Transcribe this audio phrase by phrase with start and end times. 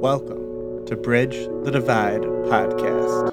[0.00, 3.28] Welcome to Bridge the Divide podcast.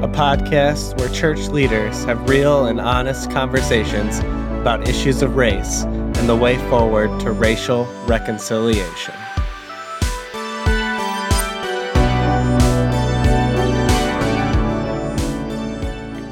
[0.00, 6.28] A podcast where church leaders have real and honest conversations about issues of race and
[6.28, 9.17] the way forward to racial reconciliation.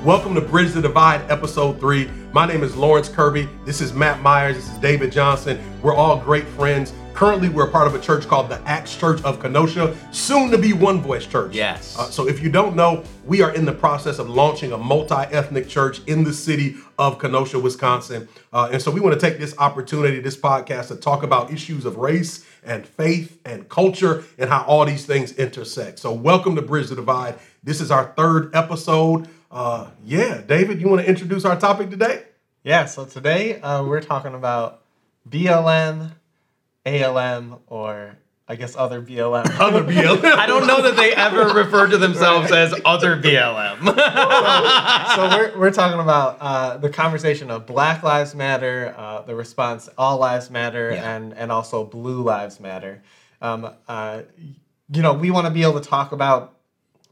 [0.07, 2.09] Welcome to Bridge the Divide, episode three.
[2.33, 3.49] My name is Lawrence Kirby.
[3.65, 4.55] This is Matt Myers.
[4.55, 5.59] This is David Johnson.
[5.83, 6.93] We're all great friends.
[7.13, 10.73] Currently, we're part of a church called the Acts Church of Kenosha, soon to be
[10.73, 11.57] One Voice Church.
[11.57, 11.99] Yes.
[11.99, 15.25] Uh, so, if you don't know, we are in the process of launching a multi
[15.35, 18.29] ethnic church in the city of Kenosha, Wisconsin.
[18.53, 21.85] Uh, and so, we want to take this opportunity, this podcast, to talk about issues
[21.85, 25.99] of race and faith and culture and how all these things intersect.
[25.99, 27.41] So, welcome to Bridge the Divide.
[27.65, 29.29] This is our third episode.
[29.51, 32.25] Uh, yeah, David, you want to introduce our topic today?
[32.65, 34.83] Yeah, so today uh, we're talking about
[35.29, 36.13] BLM,
[36.85, 38.17] ALM, or
[38.49, 39.45] I guess other BLM.
[39.61, 40.25] Other BLM.
[40.25, 43.85] I don't know that they ever refer to themselves as other BLM.
[45.17, 49.89] so we're, we're talking about uh, the conversation of Black Lives Matter, uh, the response
[49.99, 51.17] All Lives Matter, Yeah.
[51.17, 53.03] and and also Blue Lives Matter.
[53.43, 54.23] Um, uh,
[54.93, 56.55] you know, we want to be able to talk about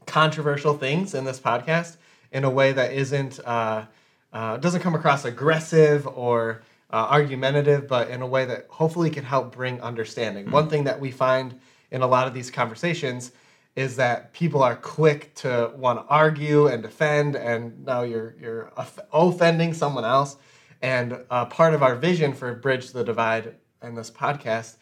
[0.05, 1.97] controversial things in this podcast
[2.35, 3.85] in a way that isn't uh,
[4.33, 6.61] uh, doesn't come across aggressive or
[6.91, 10.51] uh, argumentative, but in a way that hopefully can help bring understanding.
[10.51, 11.57] One thing that we find
[11.91, 13.31] in a lot of these conversations
[13.77, 18.71] is that people are quick to want to argue and defend, and now you're you're
[19.13, 20.35] offending someone else.
[20.81, 24.75] And uh, part of our vision for Bridge the Divide and this podcast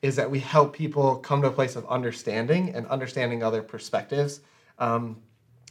[0.00, 4.40] is that we help people come to a place of understanding and understanding other perspectives,
[4.78, 5.16] um,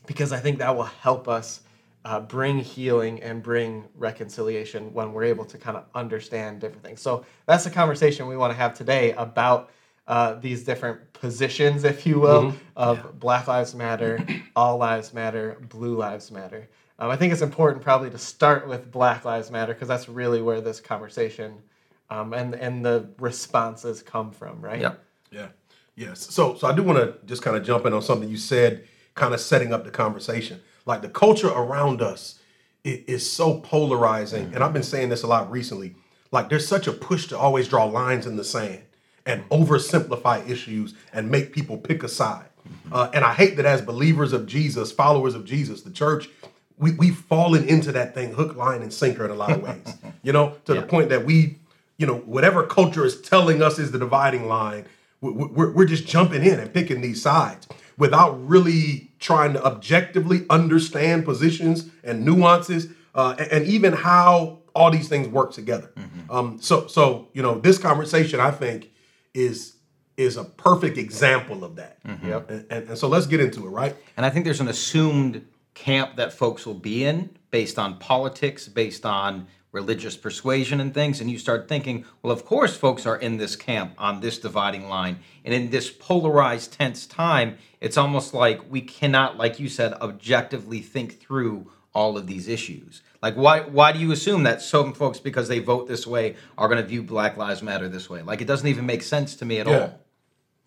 [0.10, 1.62] because I think that will help us
[2.04, 7.00] uh, bring healing and bring reconciliation when we're able to kind of understand different things.
[7.00, 9.70] So that's the conversation we want to have today about
[10.08, 14.26] uh, these different positions, if you will, of Black Lives Matter,
[14.56, 16.68] All Lives Matter, Blue Lives Matter.
[16.98, 20.42] Um, I think it's important probably to start with Black Lives Matter because that's really
[20.42, 21.62] where this conversation
[22.10, 24.82] um, and and the responses come from, right?
[24.82, 24.94] Yeah.
[25.30, 25.50] Yeah.
[25.96, 26.34] Yes.
[26.34, 28.88] So so I do want to just kind of jump in on something you said,
[29.16, 30.62] kind of setting up the conversation.
[30.86, 32.40] Like the culture around us
[32.84, 35.96] is so polarizing, and I've been saying this a lot recently.
[36.32, 38.82] Like there's such a push to always draw lines in the sand
[39.26, 42.46] and oversimplify issues and make people pick a side.
[42.92, 46.30] Uh, and I hate that as believers of Jesus, followers of Jesus, the church,
[46.78, 49.96] we, we've fallen into that thing hook, line, and sinker in a lot of ways.
[50.24, 51.58] you know, to the point that we,
[51.98, 54.86] you know, whatever culture is telling us is the dividing line,
[55.22, 57.68] we- we- we're, we're just jumping in and picking these sides
[58.00, 64.90] without really trying to objectively understand positions and nuances uh, and, and even how all
[64.90, 65.92] these things work together.
[66.30, 68.92] Um, so, so you know, this conversation I think
[69.34, 69.76] is
[70.18, 71.98] is a perfect example of that.
[72.26, 72.50] Yep.
[72.50, 73.96] And, and, and so let's get into it, right?
[74.18, 75.46] and I think there's an assumed
[75.76, 81.22] camp that folks will be in based on politics, based on religious persuasion and things.
[81.22, 84.90] And you start thinking, well, of course, folks are in this camp on this dividing
[84.90, 85.20] line.
[85.46, 90.80] And in this polarized, tense time, it's almost like we cannot, like you said, objectively
[90.80, 93.02] think through all of these issues.
[93.22, 96.68] Like, why, why do you assume that some folks, because they vote this way, are
[96.68, 98.22] going to view Black Lives Matter this way?
[98.22, 99.80] Like, it doesn't even make sense to me at Yeah.
[99.80, 100.00] all.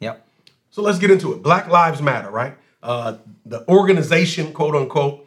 [0.01, 0.27] Yep.
[0.71, 1.43] So let's get into it.
[1.43, 2.57] Black Lives Matter, right?
[2.83, 5.22] Uh, the organization, quote unquote,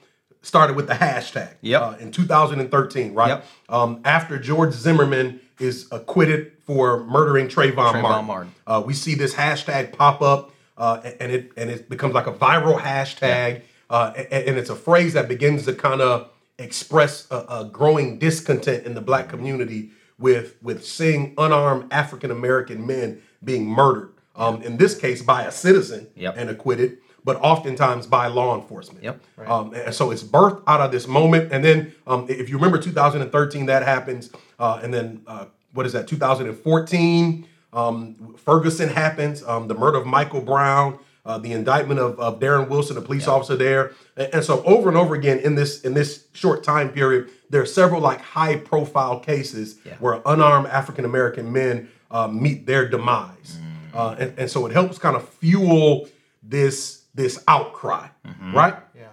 [0.45, 1.81] started with the hashtag Yep.
[1.81, 3.27] uh, in 2013, right?
[3.29, 3.45] Yep.
[3.69, 8.51] Um, after George Zimmerman is acquitted for murdering Trayvon, Trayvon Martin, Martin.
[8.67, 12.33] Uh, we see this hashtag pop up, uh, and it and it becomes like a
[12.33, 16.29] viral hashtag, uh, and, and it's a phrase that begins to kind of
[16.59, 22.85] express a, a growing discontent in the black community with with seeing unarmed African American
[22.85, 24.11] men being murdered.
[24.35, 26.33] Um, in this case, by a citizen Yep.
[26.37, 29.03] and acquitted, but oftentimes by law enforcement.
[29.03, 29.19] Yep.
[29.47, 31.51] Um, and so it's birthed out of this moment.
[31.51, 34.29] And then, um, if you remember 2013, that happens.
[34.59, 37.47] Uh, and then, uh, what is that, 2014?
[37.73, 42.69] Um, Ferguson happens, um, the murder of Michael Brown, uh, the indictment of, of Darren
[42.69, 43.91] Wilson, a police officer there.
[44.15, 47.61] And, and so over and over again in this in this short time period, there
[47.61, 49.95] are several like high profile cases Yeah.
[49.99, 53.57] where unarmed African American men uh, meet their demise.
[53.93, 56.07] Uh, and, and so it helps kind of fuel
[56.43, 58.07] this this outcry,
[58.53, 58.75] right?
[58.95, 59.03] Yeah.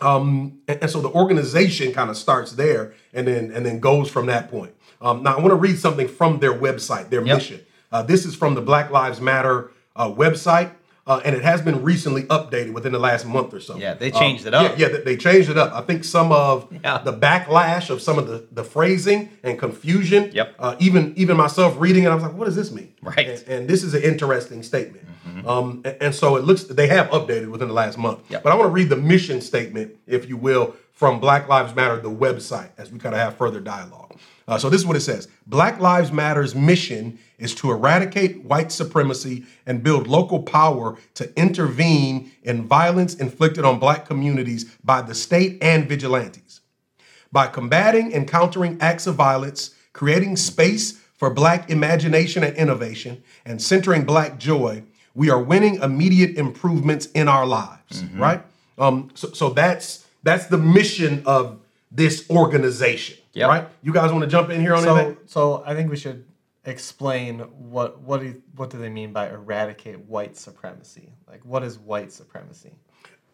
[0.00, 4.08] Um, and, and so the organization kind of starts there and then and then goes
[4.10, 4.72] from that point.
[5.00, 7.36] Um, now I want to read something from their website, their Yep.
[7.36, 7.60] mission.
[7.90, 10.70] Uh, this is from the Black Lives Matter uh, website.
[11.08, 13.76] Uh, and it has been recently updated within the last month or so.
[13.76, 14.78] Yeah, they Uh, changed it up.
[14.78, 15.72] Yeah, yeah, they- changed it up.
[15.74, 16.98] I think some of Yeah.
[16.98, 20.30] the backlash of some of the, the phrasing and confusion.
[20.32, 20.54] Yep.
[20.58, 23.18] Uh, even even myself reading it, I was like, "What does this mean?" Right.
[23.26, 25.04] And, and this is an interesting statement.
[25.46, 28.20] Um, and, and so it looks they have updated within the last month.
[28.28, 28.42] Yep.
[28.42, 31.98] But I want to read the mission statement, if you will, from Black Lives Matter,
[32.00, 34.16] the website, as we kind of have further dialogue.
[34.48, 38.72] Uh, so this is what it says: Black Lives Matter's mission is to eradicate white
[38.72, 45.14] supremacy and build local power to intervene in violence inflicted on black communities by the
[45.14, 46.60] state and vigilantes.
[47.30, 53.60] By combating and countering acts of violence, creating space for black imagination and innovation, and
[53.60, 54.82] centering black joy,
[55.14, 58.04] we are winning immediate improvements in our lives.
[58.14, 58.42] Right?
[58.78, 61.58] Um, so, so that's that's the mission of
[61.90, 63.18] this organization.
[63.32, 63.48] Yep.
[63.48, 63.68] Right?
[63.82, 65.16] You guys want to jump in here on So, anything?
[65.26, 66.24] so I think we should
[66.68, 71.12] explain what what do you, what do they mean by eradicate white supremacy?
[71.26, 72.72] Like, what is white supremacy?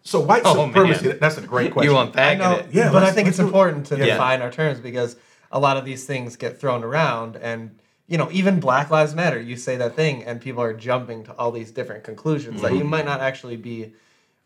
[0.02, 1.18] So white Oh, supremacy, man.
[1.18, 1.92] that's a great question.
[1.92, 2.66] You unpacking I know, it.
[2.72, 4.06] Yeah, but I think it's important to Yeah.
[4.06, 5.16] define our terms because
[5.50, 9.40] a lot of these things get thrown around, and you know, even Black Lives Matter.
[9.40, 12.78] You say that thing, and people are jumping to all these different conclusions that Mm-hmm.
[12.78, 13.94] you might not actually be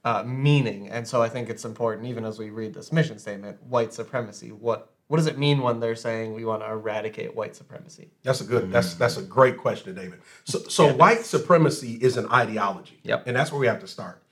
[0.05, 0.89] uh, meaning.
[0.89, 4.53] And so I think it's important, even as we read this mission statement, white supremacy.
[4.53, 8.11] What what does it mean when they're saying we want to eradicate white supremacy?
[8.23, 8.71] That's a good.
[8.71, 10.21] That's that's a great question, David.
[10.45, 13.01] So, so white supremacy is an ideology.
[13.05, 13.27] Yep.
[13.27, 14.23] And that's where we have to start.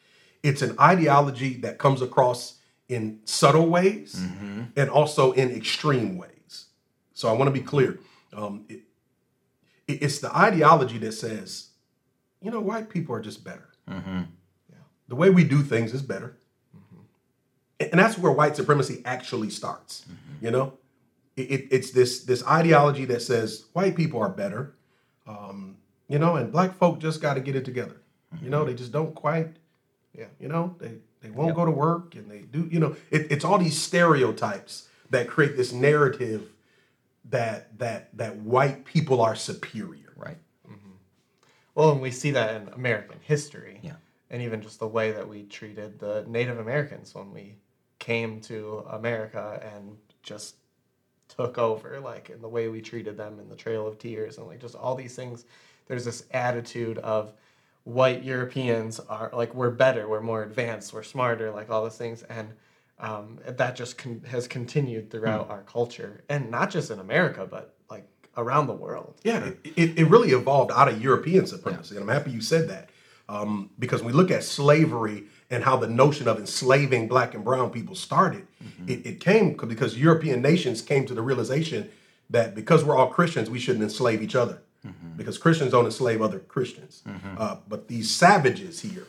[0.43, 2.59] It's an ideology that comes across
[2.89, 4.65] in subtle ways mm-hmm.
[4.77, 6.67] and also in extreme ways.
[7.15, 7.99] So I want to be clear.
[8.35, 8.83] Um, it,
[9.89, 11.69] it- it's the ideology that says,
[12.43, 13.69] you know, white people are just better.
[13.89, 14.23] Mm-hmm.
[15.09, 16.37] The way we do things is better.
[16.77, 17.01] Mm-hmm.
[17.81, 20.05] And and that's where white supremacy actually starts.
[20.41, 20.75] You know,
[21.37, 24.75] it, it- it's this this ideology that says white people are better,
[25.27, 25.77] um,
[26.09, 27.97] you know, and black folk just got to get it together.
[28.43, 29.57] You know, they just don't quite.
[30.13, 30.27] Yeah.
[30.39, 32.69] You know, they they won't go to work and they do.
[32.71, 36.53] You know, it, it's all these stereotypes that create this narrative
[37.31, 40.13] that that that white people are superior.
[40.17, 40.39] Right.
[41.75, 43.81] Well, and we see that in American history.
[43.83, 43.97] Yeah.
[44.31, 47.57] And even just the way that we treated the Native Americans when we
[47.99, 50.57] came to America and just
[51.29, 54.47] took over, like in the way we treated them in the Trail of Tears and
[54.47, 55.45] like just all these things.
[55.87, 57.33] There's this attitude of
[57.85, 62.23] white Europeans are like we're better, we're more advanced, we're smarter, like all those things,
[62.25, 62.49] and
[62.99, 67.75] um, that just con- has continued throughout our culture, and not just in America, but
[67.91, 69.21] like around the world.
[69.23, 71.95] Yeah, it, it, it really evolved out of European supremacy.
[71.97, 72.91] And I'm happy you said that.
[73.29, 77.45] Um, because when we look at slavery and how the notion of enslaving black and
[77.45, 78.89] brown people started, mm-hmm.
[78.89, 81.89] it, it came because European nations came to the realization
[82.31, 84.61] that because we're all Christians, we shouldn't enslave each other.
[84.87, 85.17] Mm-hmm.
[85.17, 87.03] Because Christians don't enslave other Christians.
[87.07, 87.37] Mm-hmm.
[87.39, 89.07] Uh, but these savages here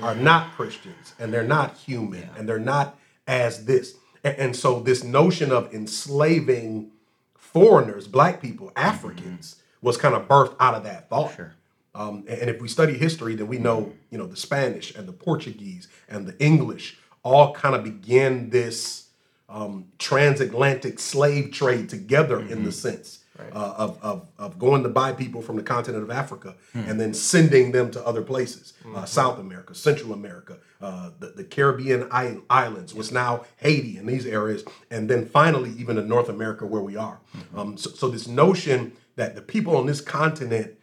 [0.00, 3.96] are not Christians and they're not human and they're not as this.
[4.24, 6.90] And, and so, this notion of enslaving
[7.36, 11.36] foreigners, black people, Africans, was kind of birthed out of that thought.
[11.36, 11.54] Sure.
[11.94, 15.12] Um, and, if we study history, then we know, you know, the Spanish and the
[15.12, 19.08] Portuguese and the English all kind of began this
[19.48, 25.12] um, transatlantic slave trade together in the sense uh, of, of, of going to buy
[25.12, 29.38] people from the continent of Africa and then sending them to other places, uh, South
[29.38, 35.08] America, Central America, uh, the, the Caribbean islands, what's now Haiti and these areas, and
[35.08, 37.20] then finally even in North America where we are.
[37.54, 40.74] Um, so, so this notion that the people on this continent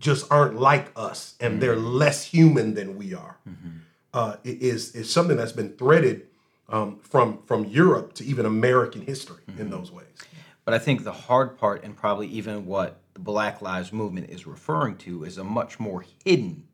[0.00, 3.36] just aren't like us and they're less human than we are.
[4.12, 6.26] Uh, is is something that's been threaded
[6.68, 10.06] um, from from Europe to even American history in those ways.
[10.64, 14.46] But I think the hard part, and probably even what the Black Lives Movement is
[14.46, 16.64] referring to, is a much more hidden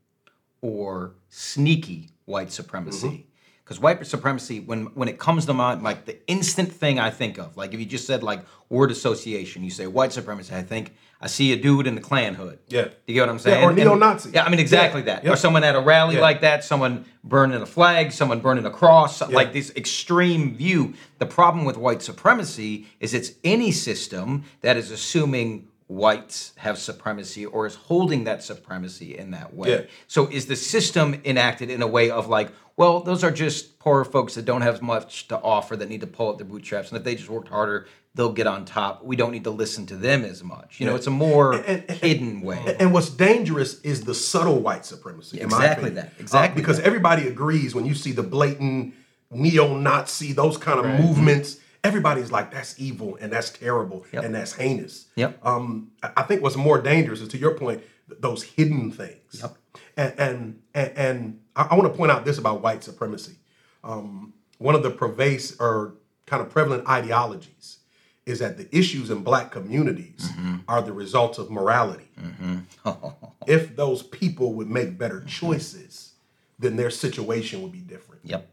[0.63, 3.27] or sneaky white supremacy.
[3.65, 7.37] Because white supremacy, when when it comes to mind, like the instant thing I think
[7.39, 10.95] of, like if you just said like word association, you say white supremacy, I think
[11.21, 12.59] I see a dude in the Klan hood.
[12.69, 12.89] Yeah.
[13.07, 13.65] You get what I'm saying?
[13.65, 14.31] or neo-Nazi.
[14.31, 15.25] Yeah, I mean exactly Yeah, that.
[15.25, 15.33] yeah.
[15.33, 16.21] Or someone at a rally Yeah.
[16.21, 20.95] like that, someone burning a flag, someone burning a cross, like this extreme view.
[21.19, 27.47] The problem with white supremacy is it's any system that is assuming whites have supremacy
[27.47, 29.71] or is holding that supremacy in that way.
[29.71, 29.81] Yeah.
[30.09, 34.05] So is the system enacted in a way of like, well, those are just poor
[34.05, 36.99] folks that don't have much to offer that need to pull up their bootstraps, and
[36.99, 39.05] if they just worked harder, they'll get on top.
[39.05, 40.81] We don't need to listen to them as much.
[40.81, 42.77] You know, it's a more And- and- hidden way.
[42.81, 45.39] And what's dangerous is the subtle white supremacy.
[45.41, 46.87] Exactly that, exactly Uh, because that.
[46.87, 48.95] everybody agrees when you see the blatant
[49.31, 51.59] neo-Nazi, those kind of movements.
[51.85, 54.25] Everybody's like, "That's evil and that's terrible Yep.
[54.25, 55.39] and that's heinous." Yep.
[55.47, 57.83] Um, I think what's more dangerous is to your point.
[58.21, 59.41] those hidden things.
[59.43, 59.57] Yep.
[59.97, 63.37] And and and, and I, I want to point out this about white supremacy.
[63.83, 65.95] Um, one of the pervasive or
[66.25, 67.79] kind of prevalent ideologies
[68.27, 70.57] is that the issues in black communities mm-hmm.
[70.69, 72.09] are the result of morality.
[72.21, 72.89] Mm-hmm.
[73.47, 75.29] if those people would make better mm-hmm.
[75.29, 76.15] choices,
[76.59, 78.23] then their situation would be different.
[78.25, 78.49] Yep.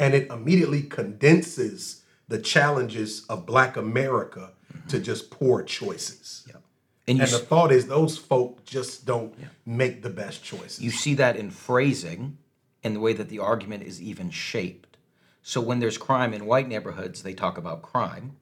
[0.00, 4.50] And it immediately condenses the challenges of black America
[4.88, 6.44] to just poor choices.
[6.46, 6.62] Yep.
[7.06, 10.80] And And the s- thought is those folk just don't make the best choices.
[10.80, 12.36] you see that in phrasing
[12.84, 14.96] and the way that the argument is even shaped.
[15.42, 18.36] So when there's crime in white neighborhoods, they talk about crime.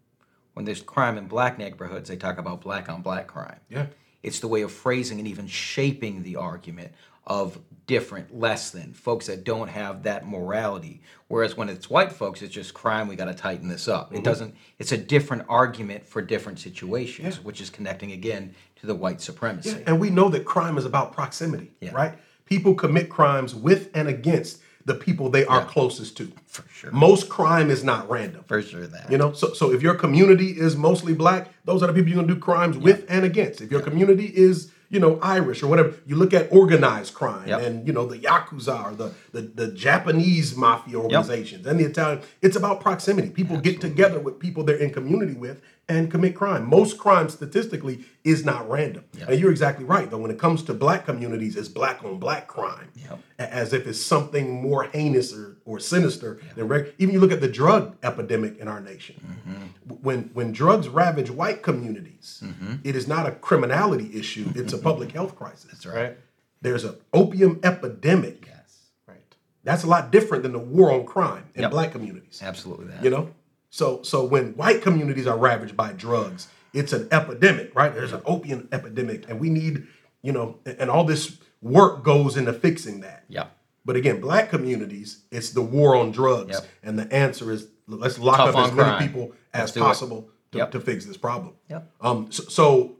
[0.56, 3.60] When there's crime in black neighborhoods, they talk about black on black crime.
[3.68, 3.86] yeah.
[4.22, 6.92] It's the way of phrasing and even shaping the argument
[7.26, 11.02] of different, less than folks that don't have that morality.
[11.28, 13.06] Whereas when it's white folks, it's just crime.
[13.06, 14.06] We got to tighten this up.
[14.06, 14.16] Mm-hmm.
[14.16, 14.54] It doesn't.
[14.78, 19.70] It's a different argument for different situations, which is connecting again to the white supremacy.
[19.72, 19.82] Yeah.
[19.86, 21.92] And we know that crime is about proximity, Yeah.
[21.92, 22.14] right?
[22.46, 26.32] People commit crimes with and against the people they are closest to.
[26.46, 26.90] For sure.
[26.92, 28.44] Most crime is not random.
[28.46, 29.10] For sure, that.
[29.10, 32.22] You know, so so if your community is mostly black, those are the people you're
[32.22, 33.60] gonna do crimes with and against.
[33.60, 37.60] If your community is, you know, Irish or whatever, you look at organized crime Yep.
[37.62, 42.20] and you know the yakuza or the the, the Japanese mafia organizations and the Italian.
[42.40, 43.28] It's about proximity.
[43.30, 46.68] People get together with people they're in community with and commit crime.
[46.68, 49.04] Most crime statistically is not random.
[49.28, 50.10] And you're exactly right.
[50.10, 53.20] Though when it comes to black communities, it's black on black crime, Yep.
[53.38, 57.40] as if it's something more heinous or, or sinister than reg- even you look at
[57.40, 59.16] the drug epidemic in our nation.
[59.24, 59.66] Mm-hmm.
[59.88, 62.76] W- When when drugs ravage white communities, mm-hmm.
[62.82, 65.18] it is not a criminality issue; it's a public mm-hmm.
[65.18, 65.70] health crisis.
[65.70, 66.16] That's Right.
[66.62, 68.46] There's an opium epidemic.
[68.46, 68.78] Yes.
[69.06, 69.18] Right.
[69.62, 71.70] That's a lot different than the war on crime in Yep.
[71.70, 72.40] black communities.
[72.42, 73.04] Absolutely that.
[73.04, 73.30] You know,
[73.70, 77.94] so so when white communities are ravaged by drugs, it's an epidemic, right?
[77.94, 79.86] There's an opium epidemic, and we need,
[80.22, 83.24] you know, and all this work goes into fixing that.
[83.28, 83.46] Yeah.
[83.84, 86.66] But again, black communities, it's the war on drugs, Yep.
[86.82, 90.70] and the answer is let's lock Tough up as many people as possible to, Yep.
[90.72, 91.54] to fix this problem.
[91.70, 91.92] Yep.
[92.00, 92.32] Um.
[92.32, 92.96] So, so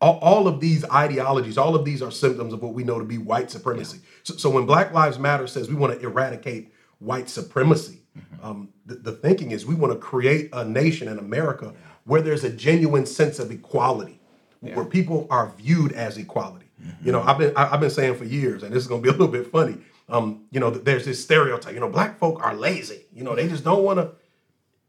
[0.00, 3.04] all, all of these ideologies, all of these are symptoms of what we know to
[3.04, 4.00] be white supremacy.
[4.22, 8.01] So, so when Black Lives Matter says we want to eradicate white supremacy.
[8.42, 11.72] Um, the, the thinking is we want to create a nation in America
[12.04, 14.20] where there's a genuine sense of equality,
[14.60, 16.66] where people are viewed as equality.
[16.82, 17.06] Mm-hmm.
[17.06, 19.04] You know, I've been I, I've been saying for years, and this is going to
[19.04, 19.78] be a little bit funny.
[20.08, 21.74] Um, you know, there's this stereotype.
[21.74, 23.02] You know, black folk are lazy.
[23.14, 24.10] You know, they just don't want to.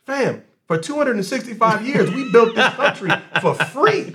[0.05, 3.11] Fam, for 265 years, we built this country
[3.41, 4.05] for free.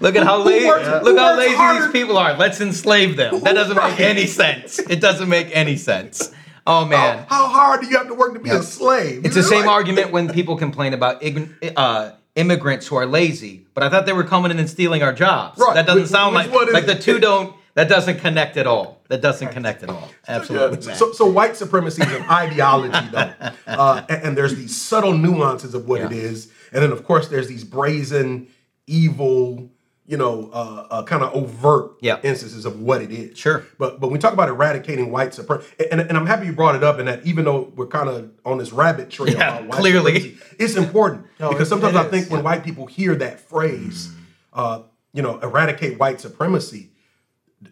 [0.00, 0.66] Look at how lazy.
[0.66, 1.84] works- Look how lazy harder?
[1.84, 2.36] these people are.
[2.36, 3.40] Let's enslave them.
[3.40, 4.78] That doesn't make any sense.
[4.78, 6.32] It doesn't make any sense.
[6.66, 7.24] Oh man.
[7.28, 8.58] How, how hard do you have to work to be Yeah.
[8.58, 9.24] a slave?
[9.24, 13.06] It's the You're same like- argument when people complain about ign- uh, immigrants who are
[13.06, 15.58] lazy, but I thought they were coming in and stealing our jobs.
[15.58, 15.74] Right.
[15.74, 17.54] That doesn't Which- sound which like like the two don't.
[17.74, 19.00] That doesn't connect at all.
[19.08, 20.08] That doesn't connect at all.
[20.26, 20.84] Absolutely.
[20.88, 20.94] Yeah.
[20.94, 23.30] So, so white supremacy is an ideology, though,
[23.68, 26.18] uh, and, and there's these subtle nuances of what it Yeah.
[26.18, 28.48] is, and then of course there's these brazen,
[28.88, 29.70] evil,
[30.10, 32.18] you know, uh, uh, kind of overt Yeah.
[32.24, 33.38] instances of what it is.
[33.38, 33.64] Sure.
[33.78, 36.74] But but when we talk about eradicating white supremacy, and, and I'm happy you brought
[36.74, 39.68] it up, and that even though we're kind of on this rabbit trail Yeah, about
[39.68, 40.20] white clearly.
[40.20, 43.14] supremacy, it's important No, because it- sometimes it I think is, when white people hear
[43.14, 44.14] that phrase, Mm.
[44.52, 46.90] uh, you know, eradicate white supremacy,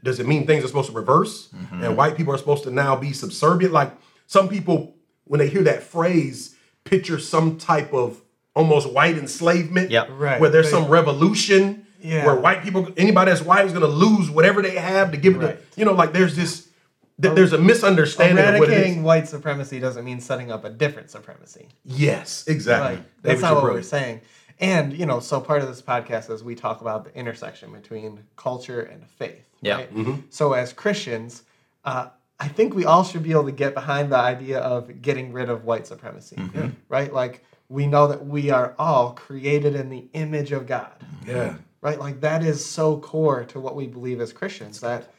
[0.04, 1.82] does it mean things are supposed to reverse Mm-hmm.
[1.82, 3.90] and white people are supposed to now be subservient like
[4.28, 6.54] some people when they hear that phrase
[6.84, 8.20] picture some type of
[8.54, 10.08] almost white enslavement Yep.
[10.16, 10.40] Right.
[10.40, 12.24] where there's They- some revolution Yeah.
[12.26, 15.34] where white people anybody that's white is going to lose whatever they have to give
[15.36, 15.72] it Right.
[15.72, 16.68] to you know like there's this
[17.20, 20.70] th- there's a misunderstanding of what it Eradicating white supremacy doesn't mean setting up a
[20.70, 21.68] different supremacy.
[21.84, 24.20] yes exactly Like, that's David, not you're what we're saying.
[24.60, 28.24] And you know, so part of this podcast is we talk about the intersection between
[28.36, 29.48] culture and faith.
[29.60, 29.76] Yeah.
[29.76, 29.94] Right?
[29.94, 30.14] Mm-hmm.
[30.30, 31.44] So as Christians,
[31.84, 32.08] uh,
[32.40, 35.48] I think we all should be able to get behind the idea of getting rid
[35.48, 36.36] of white supremacy.
[36.36, 36.68] Mm-hmm.
[36.88, 37.12] Right?
[37.12, 40.92] Like we know that we are all created in the image of God.
[41.26, 41.98] yeah Right?
[41.98, 45.12] Like that is so core to what we believe as Christians that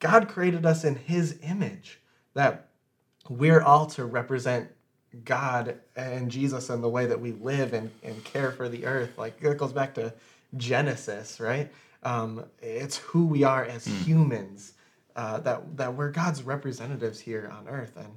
[0.00, 2.00] God created us in his image.
[2.34, 2.68] That
[3.28, 4.70] we're all to represent
[5.24, 9.18] God and Jesus in the way that we live and, and care for the earth.
[9.18, 10.12] Like it goes back to
[10.56, 11.70] Genesis, right?
[12.02, 14.74] Um, it's who we are as humans.
[15.16, 18.16] Uh, that that we're God's representatives here on earth, and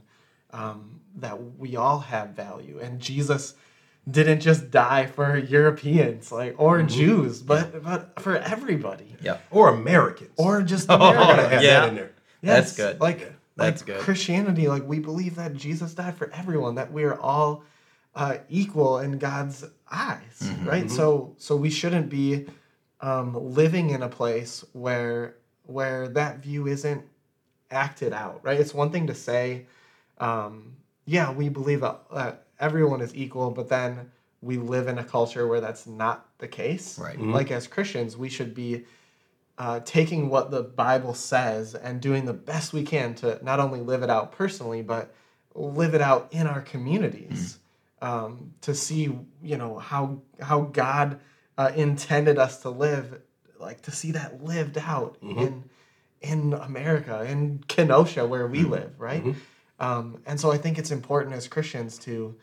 [0.51, 2.79] um, that we all have value.
[2.79, 3.55] And Jesus
[4.09, 9.41] didn't just die for Europeans, like or Jews, but but for everybody, Yep.
[9.51, 11.49] or americans or just Oh, Americans.
[11.53, 11.79] have yeah.
[11.81, 12.99] that in there That's good.
[12.99, 13.19] Like
[13.55, 13.99] That's like good.
[14.01, 17.63] Christianity, like we believe that Jesus died for everyone, that we are all
[18.15, 20.91] uh, equal in God's eyes, Mm-hmm, right?
[20.91, 22.45] So so we shouldn't be
[22.99, 27.03] um, living in a place where where that view isn't
[27.71, 28.59] acted out, right?
[28.59, 29.65] It's one thing to say,
[30.17, 35.03] um, yeah, we believe that uh, everyone is equal, but then we live in a
[35.03, 36.99] culture where that's not the case.
[36.99, 37.19] Right.
[37.19, 38.85] Like as Christians, we should be
[39.57, 43.79] uh, taking what the Bible says and doing the best we can to not only
[43.79, 45.13] live it out personally, but
[45.55, 47.59] live it out in our communities
[48.01, 51.19] um, to see, you know, how how God
[51.57, 53.21] uh, intended us to live,
[53.59, 55.63] like to see that lived out in
[56.21, 59.23] in America, in Kenosha, where we live, right?
[59.79, 62.35] Um, and so I think it's important as Christians to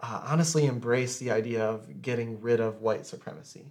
[0.00, 3.66] uh, honestly embrace the idea of getting rid of white supremacy.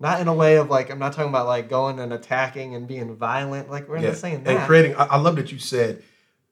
[0.00, 2.86] Not in a way of like I'm not talking about like going and attacking and
[2.86, 3.68] being violent.
[3.68, 4.08] Like we're Yeah.
[4.08, 4.56] not saying that.
[4.56, 4.94] and creating.
[4.94, 6.02] I, I love that you said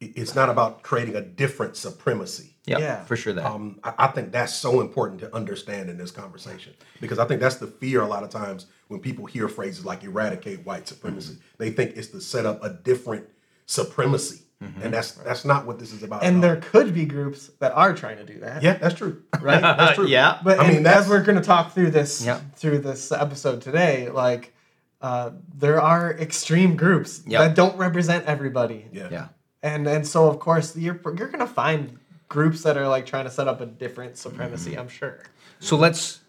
[0.00, 2.55] it's not about creating a different supremacy.
[2.67, 3.05] Yep, Yeah.
[3.05, 3.45] for sure that.
[3.47, 7.41] Um, I, I think that's so important to understand in this conversation because I think
[7.41, 11.35] that's the fear a lot of times when people hear phrases like eradicate white supremacy.
[11.35, 11.43] Mm-hmm.
[11.59, 13.26] They think it's to set up a different
[13.67, 14.82] supremacy, Mm-hmm.
[14.82, 16.25] and that's that's not what this is about.
[16.25, 18.62] and there could be groups that are trying to do that.
[18.62, 19.22] yeah, that's true.
[19.38, 19.60] Right.
[19.78, 20.06] That's true.
[20.06, 20.38] yeah.
[20.42, 22.40] But I I mean, mean, as we're going to talk through this Yeah.
[22.54, 24.54] through this episode today, like
[25.02, 27.38] uh, there are extreme groups Yep.
[27.40, 29.08] that don't represent everybody, Yeah.
[29.10, 29.28] yeah.
[29.62, 31.98] and and so of course you're you're going to find
[32.30, 34.70] groups that are like trying to set up a different supremacy.
[34.70, 34.80] Mm-hmm.
[34.80, 35.20] I'm sure.
[35.60, 36.20] So let's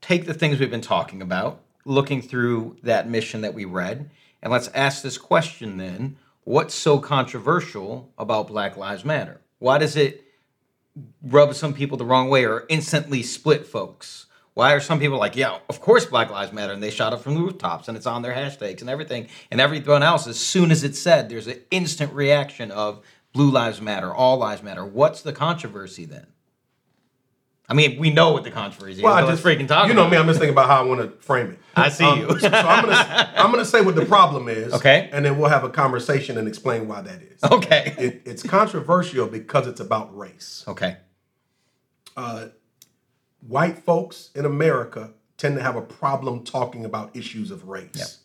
[0.00, 4.08] take the things we've been talking about, looking through that mission that we read,
[4.42, 9.40] and let's ask this question then what's so controversial about Black Lives Matter?
[9.58, 10.24] Why does it
[11.22, 14.26] rub some people the wrong way or instantly split folks?
[14.52, 17.20] Why are some people like, yeah, of course Black Lives Matter, and they shot it
[17.20, 20.70] from the rooftops and it's on their hashtags and everything, and everyone else, as soon
[20.70, 24.84] as it's said, there's an instant reaction of Blue Lives Matter, All Lives Matter.
[24.84, 26.26] What's the controversy then?
[27.68, 29.24] I mean, we know what the controversy Well, is.
[29.24, 29.88] I just freaking talk.
[29.88, 30.18] You know me.
[30.18, 31.58] I'm just thinking about how I want to frame it.
[31.74, 32.28] I see Um, you.
[32.28, 34.72] so, so I'm gonna I'm gonna say what the problem is.
[34.74, 35.08] Okay.
[35.12, 37.42] And then we'll have a conversation and explain why that is.
[37.42, 37.94] Okay.
[37.98, 40.62] It, it's controversial because it's about race.
[40.68, 40.98] Okay.
[43.46, 48.20] White folks in America tend to have a problem talking about issues of race.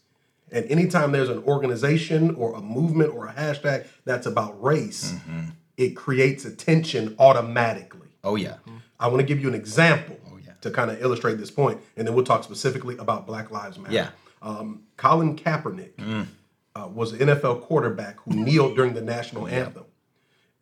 [0.51, 5.49] And anytime there's an organization or a movement or a hashtag that's about race, Mm-hmm.
[5.77, 8.07] it creates attention automatically.
[8.23, 8.55] Oh yeah.
[8.99, 10.53] I want to give you an example yeah.
[10.61, 13.93] to kind of illustrate this point, and then we'll talk specifically about Black Lives Matter.
[13.93, 14.09] Yeah.
[14.41, 16.27] Um, Colin Kaepernick
[16.75, 19.85] uh, was an NFL quarterback who kneeled during the national anthem.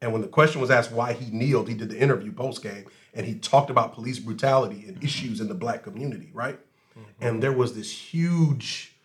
[0.01, 2.85] And when the question was asked why he kneeled, he did the interview post game
[3.13, 6.59] and he talked about police brutality and issues in the black community, right?
[7.21, 8.95] And there was this huge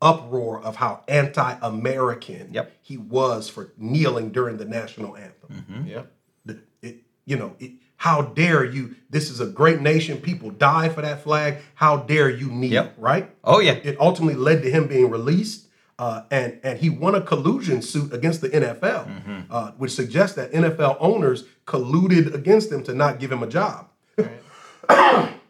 [0.00, 2.72] uproar of how anti American Yep.
[2.82, 6.12] he was for kneeling during the national anthem Yep.
[6.44, 8.96] the, it, you know, it, how dare you?
[9.10, 10.18] This is a great nation.
[10.20, 11.56] People die for that flag.
[11.74, 12.72] How dare you kneel?
[12.72, 12.94] Yep.
[12.98, 13.30] Right?
[13.44, 13.72] Oh, yeah.
[13.72, 18.12] It ultimately led to him being released, uh, and and he won a collusion suit
[18.12, 19.40] against the NFL, Mm-hmm.
[19.50, 23.88] uh, which suggests that NFL owners colluded against him to not give him a job.
[24.18, 25.34] Right.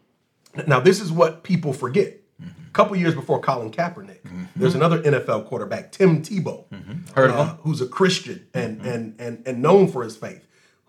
[0.69, 2.21] Now, this is what people forget.
[2.41, 4.19] A couple years before Colin Kaepernick,
[4.57, 6.65] there's another NFL quarterback, Tim Tebow,
[7.15, 7.57] Heard of uh, him?
[7.63, 10.45] who's a Christian and, and and and known for his faith,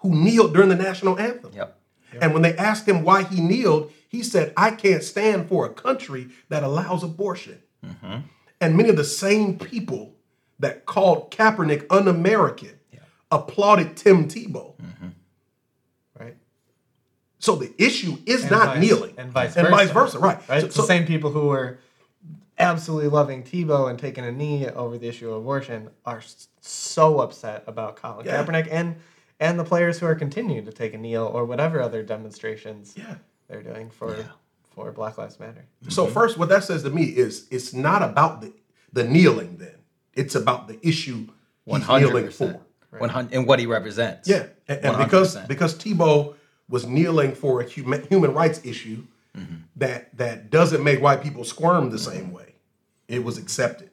[0.05, 1.51] who kneeled during the national anthem.
[1.53, 1.77] Yep.
[2.21, 5.69] And when they asked him why he kneeled, he said, "I can't stand for a
[5.69, 8.19] country that allows abortion." Mm-hmm.
[8.61, 10.15] And many of the same people
[10.59, 12.79] that called Kaepernick un-American
[13.31, 14.75] applauded Tim Tebow.
[14.79, 15.07] Mm-hmm.
[16.17, 16.37] Right.
[17.39, 19.75] So the issue is And not vice- kneeling, and vice and versa.
[19.77, 20.47] vice versa, right?
[20.47, 20.61] Right.
[20.61, 21.79] So- the so- same people who were
[22.57, 26.21] absolutely loving Tebow and taking a knee over the issue of abortion are
[26.61, 28.41] so upset about Colin Yeah.
[28.45, 28.95] Kaepernick and
[29.39, 33.15] and the players who are continuing to take a kneel or whatever other demonstrations Yeah.
[33.47, 34.15] they're doing for
[34.73, 35.65] for Black Lives Matter.
[35.89, 38.53] So first, what that says to me is it's not about the
[38.93, 39.57] the kneeling.
[39.57, 39.75] Then
[40.13, 41.27] it's about the issue
[41.65, 42.59] he's hundred kneeling for.
[42.97, 44.27] One hundred and what he represents.
[44.29, 45.47] Yeah, and, and because 100%.
[45.49, 46.35] because Tebow
[46.69, 49.03] was kneeling for a human human rights issue
[49.37, 49.55] Mm-hmm.
[49.75, 52.55] that that doesn't make white people squirm the same way.
[53.09, 53.89] It was accepted.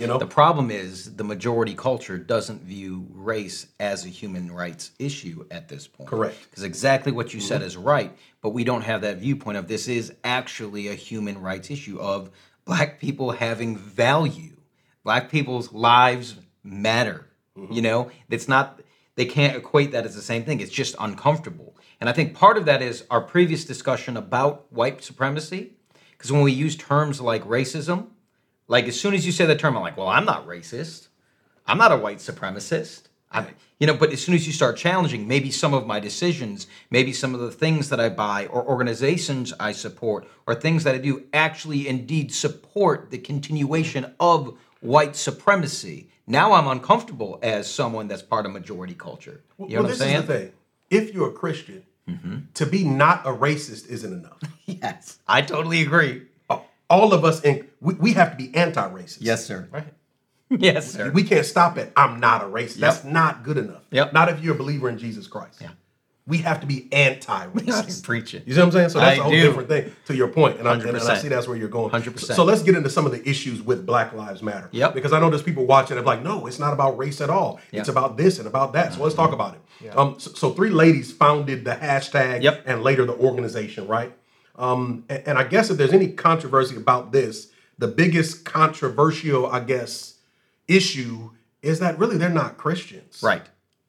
[0.00, 4.92] You know, The problem is the majority culture doesn't view race as a human rights
[4.98, 6.08] issue at this point.
[6.08, 6.36] Correct.
[6.48, 7.66] Because exactly what you said mm-hmm.
[7.66, 11.70] is right, but we don't have that viewpoint of this is actually a human rights
[11.70, 12.30] issue of
[12.64, 14.56] black people having value.
[15.04, 17.26] Black people's lives matter.
[17.56, 17.72] Mm-hmm.
[17.72, 18.80] You know, it's not
[19.16, 20.60] they can't equate that as the same thing.
[20.60, 21.76] It's just uncomfortable.
[22.00, 25.72] And I think part of that is our previous discussion about white supremacy.
[26.12, 28.08] Because when we use terms like racism,
[28.70, 31.08] like as soon as you say that term, I'm like, well, I'm not racist.
[31.66, 33.02] I'm not a white supremacist.
[33.32, 33.48] I'm,
[33.80, 37.12] you know, but as soon as you start challenging, maybe some of my decisions, maybe
[37.12, 40.98] some of the things that I buy or organizations I support or things that I
[40.98, 46.08] do actually indeed support the continuation of white supremacy.
[46.28, 49.42] Now I'm uncomfortable as someone that's part of majority culture.
[49.58, 50.16] You know well, what I'm this saying?
[50.16, 50.52] is the thing.
[50.90, 52.38] If you're a Christian, mm-hmm.
[52.54, 54.38] to be not a racist isn't enough.
[54.66, 56.22] Yes, I totally agree.
[56.90, 59.18] All of us, in, we, we have to be anti-racist.
[59.20, 59.68] Yes, sir.
[59.70, 59.86] Right.
[60.58, 61.12] Yes, sir.
[61.12, 62.78] We can't stop at I'm not a racist.
[62.78, 63.84] That's not good enough.
[63.92, 64.12] Yep.
[64.12, 65.60] Not if you're a believer in Jesus Christ.
[65.60, 65.68] Yeah.
[66.26, 68.02] We have to be anti-racist.
[68.02, 68.42] Preaching.
[68.46, 68.88] You see what I'm saying?
[68.88, 69.40] So that's I a whole do.
[69.42, 71.90] different thing to your point, and, I, and, and I see that's where you're going.
[71.92, 72.18] 100%.
[72.34, 74.68] So let's get into some of the issues with Black Lives Matter.
[74.72, 74.94] Yep.
[74.94, 77.60] Because I know there's people watching and like, no, it's not about race at all.
[77.70, 78.94] It's about this and about that.
[78.94, 79.60] So let's talk about it.
[79.84, 79.92] Yeah.
[79.92, 82.64] Um, so, so three ladies founded the hashtag Yep.
[82.66, 84.12] and later the organization, right?
[84.60, 89.60] Um, and, and I guess if there's any controversy about this, the biggest controversial, I
[89.60, 90.16] guess,
[90.68, 91.30] issue
[91.62, 93.20] is that really they're not Christians.
[93.22, 93.42] Right.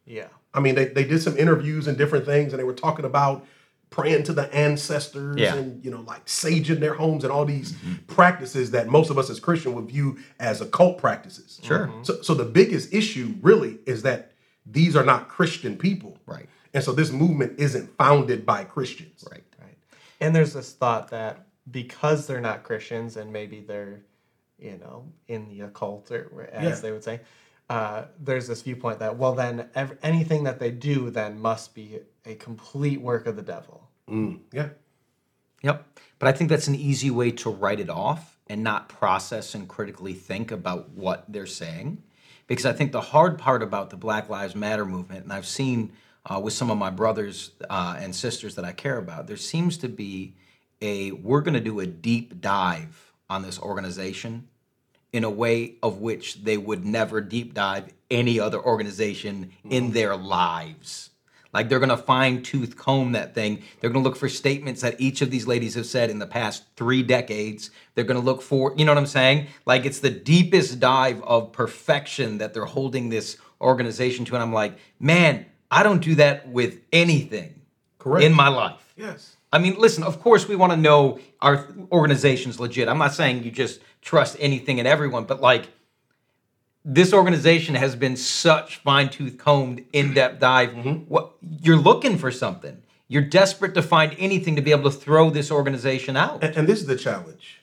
[0.06, 0.28] Yeah.
[0.54, 3.46] I mean, they, they did some interviews and different things, and they were talking about
[3.90, 5.56] praying to the ancestors Yeah.
[5.56, 7.76] and you know like saging their homes and all these
[8.08, 11.60] practices that most of us as Christian would view as occult practices.
[11.62, 11.92] Sure.
[12.04, 14.32] So, so the biggest issue really is that
[14.66, 16.48] these are not Christian people, Right.
[16.74, 19.26] and so this movement isn't founded by Christians.
[19.30, 19.44] Right.
[20.22, 20.28] Right.
[20.28, 24.02] And there's this thought that because they're not Christians and maybe they're,
[24.60, 26.82] you know, in the occult or as Yeah.
[26.82, 27.22] they would say,
[27.70, 32.00] uh, there's this viewpoint that well then ev- anything that they do then must be
[32.26, 33.90] a complete work of the devil.
[34.10, 34.70] Mm, yeah.
[35.64, 36.00] Yep.
[36.20, 39.68] But I think that's an easy way to write it off and not process and
[39.70, 42.04] critically think about what they're saying.
[42.48, 45.94] Because I think the hard part about the Black Lives Matter movement, and I've seen
[46.26, 49.78] uh, with some of my brothers uh, and sisters that I care about, there seems
[49.80, 50.36] to be
[50.82, 54.48] a we're going to do a deep dive on this organization
[55.14, 60.16] in a way of which they would never deep dive any other organization in their
[60.16, 61.10] lives.
[61.54, 63.64] Like they're gonna fine tooth comb that thing.
[63.80, 66.64] They're gonna look for statements that each of these ladies have said in the past
[66.78, 67.72] three decades.
[67.94, 69.48] They're gonna look for, you know what I'm saying?
[69.66, 74.36] Like it's the deepest dive of perfection that they're holding this organization to.
[74.36, 77.62] And I'm like, man, I don't do that with anything
[77.98, 78.26] Correct.
[78.26, 78.94] in my life.
[78.98, 79.38] yes.
[79.54, 82.88] I mean, listen, of course we want to know our organization's legit.
[82.88, 85.68] I'm not saying you just trust anything and everyone, but like
[86.86, 90.74] this organization has been such fine-tooth combed, in-depth dive.
[91.08, 92.82] What you're looking for something.
[93.08, 96.44] You're desperate to find anything to be able to throw this organization out.
[96.44, 97.60] And, and this is the challenge.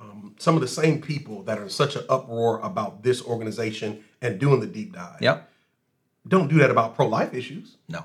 [0.00, 4.04] Um, some of the same people that are in such an uproar about this organization
[4.22, 5.49] and doing the deep dive Yep.
[6.26, 7.76] Don't do that about pro-life issues.
[7.88, 8.04] No.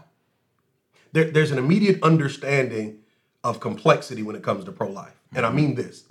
[1.12, 3.00] there, there's an immediate understanding
[3.44, 5.58] of complexity when it comes to pro-life and i mm-hmm.
[5.58, 6.04] mean this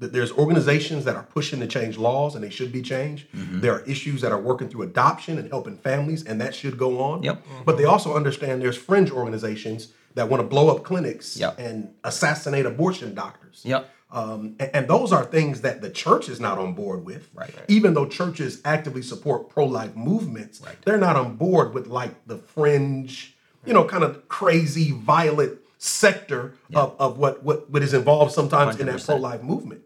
[0.00, 3.60] that there's organizations that are pushing to change laws and they should be changed mm-hmm.
[3.60, 7.00] there are issues that are working through adoption and helping families and that should go
[7.00, 7.42] on Yep.
[7.64, 11.58] but they also understand there's fringe organizations that want to blow up clinics Yep.
[11.58, 13.88] and assassinate abortion doctors Yep.
[14.14, 17.28] Um, and, and those are things that the church is not on board with.
[17.34, 17.54] Right.
[17.54, 17.64] Right.
[17.68, 23.34] Even though churches actively support pro-life movements, they're not on board with like the fringe,
[23.66, 28.78] you know, kind of crazy, violent sector of, of what, what what is involved sometimes
[28.80, 29.82] in that pro-life movement.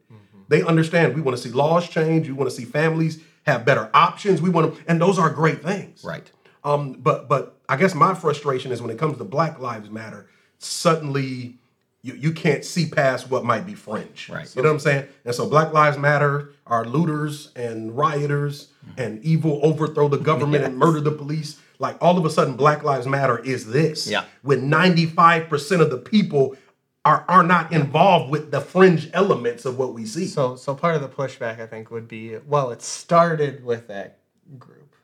[0.48, 3.90] They understand we want to see laws change, we want to see families have better
[3.94, 4.42] options.
[4.42, 6.04] We want to, and those are great things.
[6.04, 6.30] Right.
[6.64, 10.28] Um, but but I guess my frustration is when it comes to Black Lives Matter,
[10.58, 11.58] suddenly
[12.02, 14.28] you, you can't see past what might be fringe.
[14.32, 14.54] Right.
[14.54, 15.08] You know what I'm saying?
[15.24, 20.76] And so Black Lives Matter are looters and rioters and evil overthrow the government and
[20.76, 21.60] murder the police.
[21.80, 24.06] Like all of a sudden, Black Lives Matter is this.
[24.08, 24.24] Yeah.
[24.42, 26.56] When 95% of the people
[27.04, 30.26] are are not involved with the fringe elements of what we see.
[30.26, 34.18] So so part of the pushback I think would be well it started with that
[34.58, 34.94] group.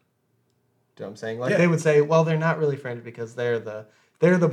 [0.97, 1.39] Do you know what I'm saying?
[1.39, 1.59] Like Yeah.
[1.59, 3.87] they would say, well, they're not really fringe because they're the
[4.19, 4.49] they're the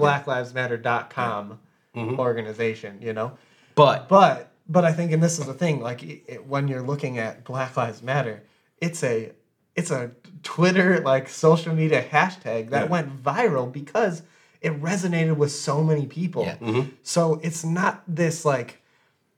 [1.95, 3.38] blacklivesmatter.com organization, you know?
[3.75, 7.17] But But but I think and this is the thing like it, when you're looking
[7.17, 8.43] at Black Lives Matter,
[8.80, 9.32] it's a
[9.75, 10.12] it's a
[10.43, 12.89] Twitter like social media hashtag that Yeah.
[12.89, 14.23] went viral because
[14.62, 16.43] it resonated with so many people.
[16.43, 16.56] Yeah.
[16.58, 16.89] Mm-hmm.
[17.04, 18.82] So it's not this like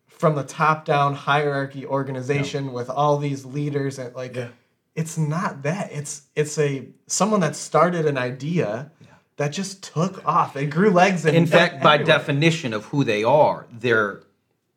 [0.08, 4.50] from the top down hierarchy organization with all these leaders and like Yeah.
[4.96, 5.92] it's not that.
[5.92, 8.92] It's it's a someone that started an idea
[9.38, 10.56] that just took off.
[10.56, 14.22] It grew legs and in fact, by definition of who they are, they're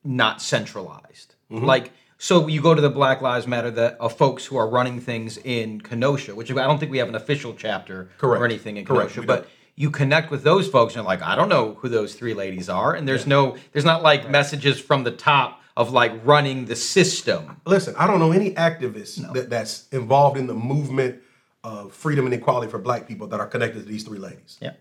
[0.05, 1.35] not centralized.
[1.51, 1.65] Mm-hmm.
[1.65, 5.01] Like, so you go to the Black Lives Matter, the uh, folks who are running
[5.01, 8.41] things in Kenosha, which I don't think we have an official chapter Correct.
[8.41, 11.37] or anything in Correct, Kenosha, but you connect with those folks and you're like, I
[11.37, 15.05] don't know who those three ladies are, and there's no, there's not like messages from
[15.05, 17.61] the top of like running the system.
[17.67, 21.21] Listen, I don't know any activists that, that's involved in the movement
[21.67, 24.57] of freedom and equality for black people that are connected to these three ladies?
[24.61, 24.75] Yeah.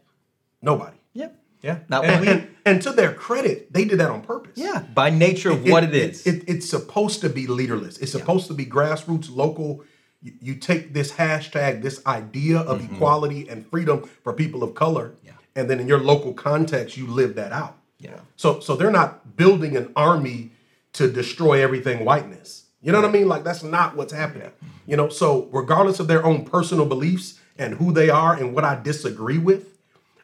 [0.62, 0.98] Nobody.
[1.14, 1.36] Yep.
[1.64, 1.80] Yeah.
[1.90, 4.54] Now, And And, we- and, and to their credit, they did that on purpose.
[4.56, 4.84] Yeah.
[4.94, 6.26] By nature of what it is.
[6.28, 7.98] It, it's supposed to be leaderless.
[7.98, 9.84] It's supposed to be grassroots, local.
[10.22, 15.08] You, you take this hashtag, this idea of equality and freedom for people of color,
[15.10, 15.28] Mm-hmm.
[15.28, 15.32] Yeah.
[15.56, 17.78] and then in your local context, you live that out.
[18.00, 18.20] Yeah.
[18.36, 20.52] So, so they're not building an army
[20.94, 22.65] to destroy everything whiteness.
[22.86, 23.28] You know what I mean?
[23.28, 24.52] Like that's not what's happening.
[24.86, 25.10] You know.
[25.10, 29.40] So, regardless of their own personal beliefs and who they are and what I disagree
[29.40, 29.76] with,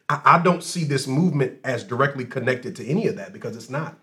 [0.08, 3.72] I, I don't see this movement as directly connected to any of that because it's
[3.72, 3.98] not.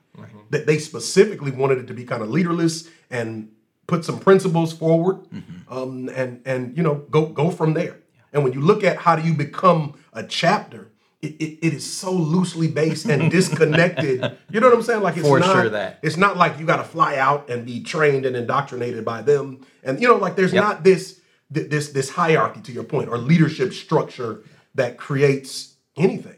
[0.51, 3.49] That they specifically wanted it to be kind of leaderless and
[3.87, 5.21] put some principles forward,
[5.69, 7.99] um, and and you know go go from there.
[8.33, 11.91] And when you look at how do you become a chapter, it, it, it is
[11.91, 14.37] so loosely based and disconnected.
[14.51, 15.03] you know what I'm saying?
[15.03, 15.99] Like it's For not, sure that.
[16.03, 19.67] it's not like you got to fly out and be trained and indoctrinated by them.
[19.83, 20.63] And you know, like there's Yep.
[20.65, 21.21] not this
[21.53, 24.43] th- this this hierarchy to your point or leadership structure
[24.75, 26.37] that creates anything.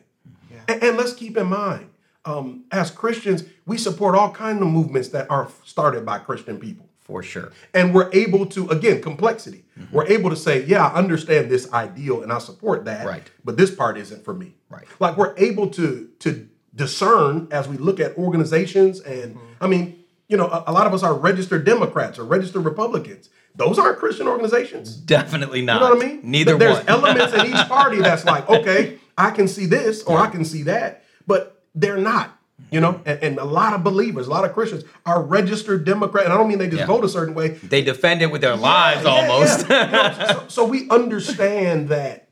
[0.69, 1.91] And, and let's keep in mind,
[2.25, 6.87] um, as Christians, we support all kinds of movements that are started by Christian people.
[7.11, 7.53] For sure.
[7.75, 9.65] And we're able to, again, complexity.
[9.79, 9.97] Mm-hmm.
[9.97, 13.05] We're able to say, yeah, I understand this ideal and I support that.
[13.05, 13.29] Right.
[13.45, 14.55] But this part isn't for me.
[14.69, 14.87] Right.
[15.01, 19.65] Like we're able to to discern as we look at organizations and Mm-hmm.
[19.65, 23.29] I mean, you know, a, a lot of us are registered Democrats or registered Republicans.
[23.57, 24.95] Those aren't Christian organizations.
[24.95, 25.75] Definitely not.
[25.75, 26.21] You know what I mean?
[26.23, 26.59] Neither one.
[26.61, 26.89] There's one.
[26.89, 30.63] elements in each party that's like, okay, I can see this or I can see
[30.65, 32.40] that, but they're not.
[32.71, 36.25] You know, and, and a lot of believers, a lot of Christians are registered Democrat,
[36.25, 36.87] and I don't mean they just Yeah.
[36.87, 37.49] vote a certain way.
[37.49, 39.69] they defend it with their lives Yeah, almost.
[39.69, 39.87] yeah.
[39.87, 42.29] You know, so, so we understand that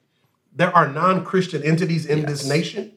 [0.55, 2.93] there are non-Christian entities in this nation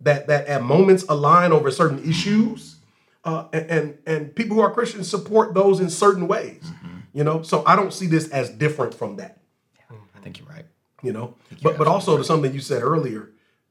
[0.00, 2.76] that that at moments align over certain issues,
[3.24, 6.62] uh, and, and and people who are Christians support those in certain ways.
[6.64, 6.86] Mm-hmm.
[7.14, 9.38] You know, so I don't see this as different from that
[9.90, 10.66] I think you're right.
[11.02, 13.30] you know but but also to something you said earlier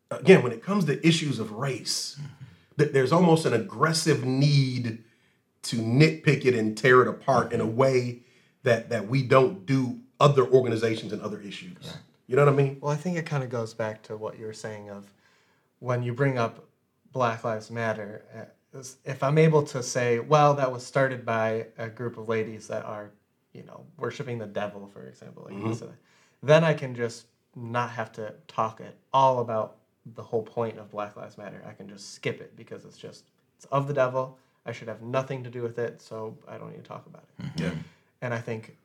[0.10, 2.18] again when it comes to issues of race
[2.78, 5.04] that there's almost an aggressive need
[5.64, 8.20] to nitpick it and tear it apart in a way
[8.64, 11.98] that that we don't do other organizations and other issues.
[12.28, 12.78] You know what i mean?
[12.82, 15.06] Well, I think it kind of goes back to what you were saying of
[15.80, 16.66] when you bring up
[17.12, 18.24] Black Lives Matter.
[18.36, 22.68] uh, If I'm able to say, well, that was started by a group of ladies
[22.68, 23.12] that are,
[23.54, 25.94] you know, worshiping the devil, for example, like you said,
[26.42, 29.78] then I can just not have to talk at all about
[30.14, 31.64] the whole point of Black Lives Matter.
[31.68, 33.26] I can just skip it because it's just
[33.58, 34.38] it's of the devil.
[34.66, 37.24] I should have nothing to do with it, so I don't need to talk about
[37.40, 37.46] it.
[37.62, 37.72] yeah
[38.22, 38.78] And I think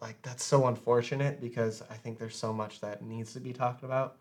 [0.00, 3.82] like that's so unfortunate because I think there's so much that needs to be talked
[3.82, 4.16] about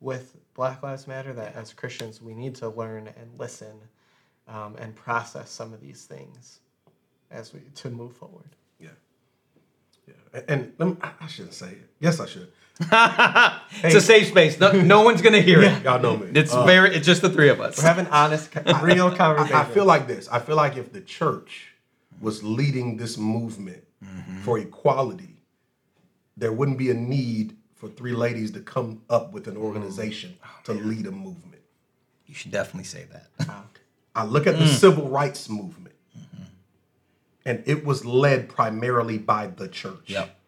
[0.00, 3.76] with Black Lives Matter that as Christians we need to learn and listen
[4.48, 6.60] um, and process some of these things
[7.30, 8.56] as we to move forward.
[8.80, 8.88] yeah
[10.06, 12.52] yeah and, and I- i shouldn't say it yes i should
[13.84, 14.60] It's a safe space.
[14.60, 15.82] No, no one's gonna hear it.
[15.82, 16.94] y'all know me It's Uh, very.
[16.94, 17.78] It's just the three of us.
[17.78, 19.50] We're having honest, co- real I.
[19.52, 20.28] I feel like this.
[20.28, 21.74] I feel like if the church
[22.20, 24.38] was leading this movement mm-hmm.
[24.42, 25.36] for equality,
[26.36, 29.62] there wouldn't be a need for three ladies to come up with an mm.
[29.62, 31.62] organization oh, to lead a movement.
[32.26, 33.48] You should definitely say that.
[34.14, 34.68] I look at the mm.
[34.68, 36.44] civil rights movement, mm-hmm.
[37.44, 40.04] and it was led primarily by the church.
[40.06, 40.38] Yep.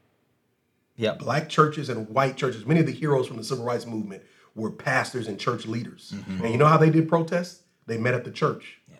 [0.96, 1.18] Yep.
[1.18, 4.22] Black churches and white churches, many of the heroes from the civil rights movement
[4.54, 6.12] were pastors and church leaders.
[6.14, 6.44] Mm-hmm.
[6.44, 7.62] And you know how they did protests?
[7.86, 8.80] They met at the church.
[8.88, 8.96] Yeah.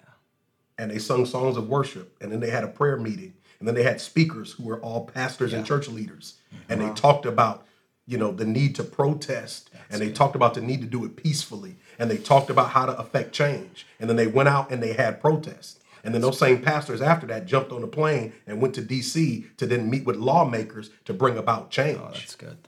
[0.79, 2.17] and they sung songs of worship.
[2.21, 3.35] And then they had a prayer meeting.
[3.59, 6.35] And then they had speakers who were all pastors and church leaders.
[6.53, 6.73] Mm-hmm.
[6.73, 7.67] And they talked about
[8.07, 9.71] you know the need to protest.
[9.91, 11.77] And they talked about the need to do it peacefully.
[11.99, 13.87] And they talked about how to affect change.
[14.01, 17.27] And then they went out and they had protests and then those same pastors after
[17.29, 21.15] that jumped on a plane and went to DC to then meet with lawmakers to
[21.15, 22.59] bring about change Oh, that's good.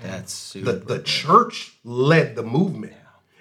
[0.00, 0.72] That's super.
[0.72, 2.94] the, the church led the movement.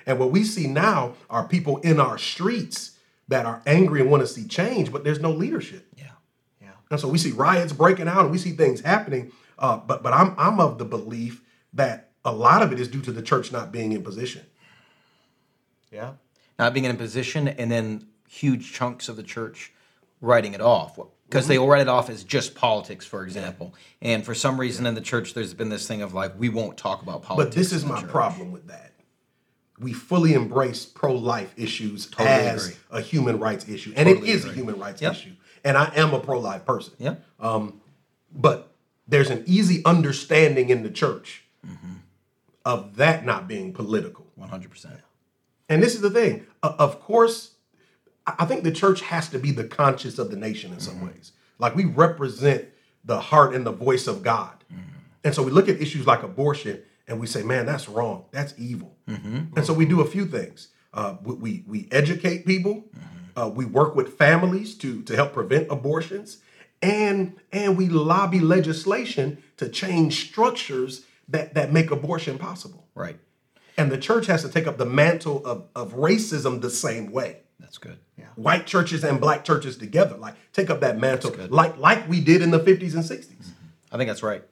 [0.05, 4.21] And what we see now are people in our streets that are angry and want
[4.21, 5.85] to see change, but there's no leadership.
[5.95, 6.07] yeah.
[6.61, 6.71] yeah.
[6.89, 9.31] And so we see riots breaking out and we see things happening.
[9.59, 13.01] Uh, but but I'm I'm of the belief that a lot of it is due
[13.01, 14.43] to the church not being in position.
[15.91, 16.13] Yeah.
[16.57, 19.73] Not being in a position, and then huge chunks of the church
[20.21, 23.73] writing it off because they will write it off as just politics, for example.
[24.01, 26.77] And for some reason in the church, there's been this thing of like we won't
[26.77, 27.55] talk about politics.
[27.55, 28.09] But this is my church.
[28.09, 28.93] problem with that.
[29.79, 32.77] We fully embrace pro-life issues Totally as agree.
[32.91, 34.51] a human rights issue, and Totally it is agree.
[34.51, 35.11] a human rights Yep.
[35.13, 35.31] issue.
[35.63, 36.93] And I am a pro-life person.
[36.99, 37.15] Yeah.
[37.39, 37.81] Um,
[38.33, 38.71] but
[39.07, 41.93] there's an easy understanding in the church mm-hmm.
[42.65, 44.25] of that not being political.
[44.35, 44.99] One hundred percent.
[45.69, 46.45] And this is the thing.
[46.61, 47.51] O- Of course,
[48.37, 51.31] I think the church has to be the conscience of the nation in some ways.
[51.57, 52.65] Like we represent
[53.03, 54.63] the heart and the voice of God.
[55.23, 58.25] And so we look at issues like abortion and we say, man, that's wrong.
[58.31, 58.95] That's evil.
[59.55, 60.69] And so we do a few things.
[60.93, 62.85] Uh, we, we, we educate people.
[63.35, 66.37] Uh, we work with families to, to help prevent abortions.
[66.81, 72.87] And, and we lobby legislation to change structures that, that make abortion possible.
[72.95, 73.17] Right.
[73.77, 77.41] And the church has to take up the mantle of, of racism the same way.
[77.59, 77.97] That's good.
[78.17, 78.25] Yeah.
[78.35, 82.41] White churches and black churches together, like take up that mantle, like like we did
[82.41, 83.27] in the 50s and 60s.
[83.27, 83.51] Mm-hmm.
[83.91, 84.43] I think that's right.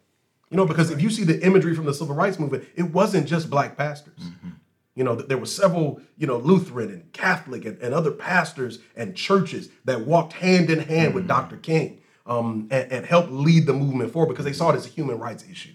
[0.50, 3.28] You know, because if you see the imagery from the civil rights movement, it wasn't
[3.28, 4.20] just black pastors.
[4.20, 4.50] Mm-hmm.
[4.96, 9.16] You know, there were several, you know, Lutheran and Catholic and, and other pastors and
[9.16, 11.50] churches that walked hand in hand with mm-hmm.
[11.50, 11.58] Dr.
[11.58, 14.90] King um, and, and helped lead the movement forward because they saw it as a
[14.90, 15.72] human rights issue.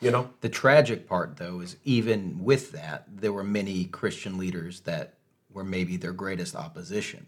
[0.00, 4.80] You know, The tragic part, though, is even with that, there were many Christian leaders
[4.80, 5.14] that
[5.52, 7.26] were maybe their greatest opposition.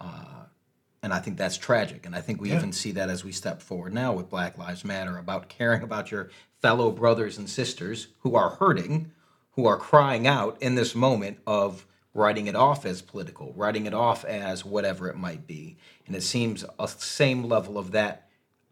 [0.00, 0.44] Uh,
[1.02, 2.06] and I think that's tragic.
[2.06, 4.84] And I think we even see that as we step forward now with Black Lives
[4.84, 9.12] Matter about caring about your fellow brothers and sisters who are hurting,
[9.52, 13.94] who are crying out in this moment of writing it off as political, writing it
[13.94, 15.76] off as whatever it might be.
[16.06, 18.27] And it seems a same level of that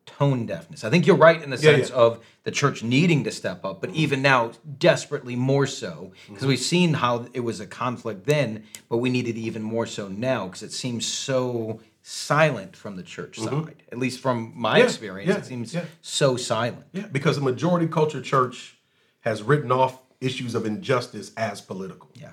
[0.06, 0.84] tone deafness.
[0.84, 1.96] I think you're right in the Yeah, sense yeah.
[1.96, 6.58] of the church needing to step up, but even now, desperately more so, because we've
[6.60, 10.46] seen how it was a conflict then, but we need it even more so now,
[10.46, 13.82] because it seems so silent from the church side.
[13.90, 14.78] At least from my Mm-hmm.
[14.78, 16.84] Yeah, experience, it seems so silent.
[16.92, 18.78] Yeah, because the majority culture church
[19.20, 22.08] has written off issues of injustice as political.
[22.14, 22.30] Yeah.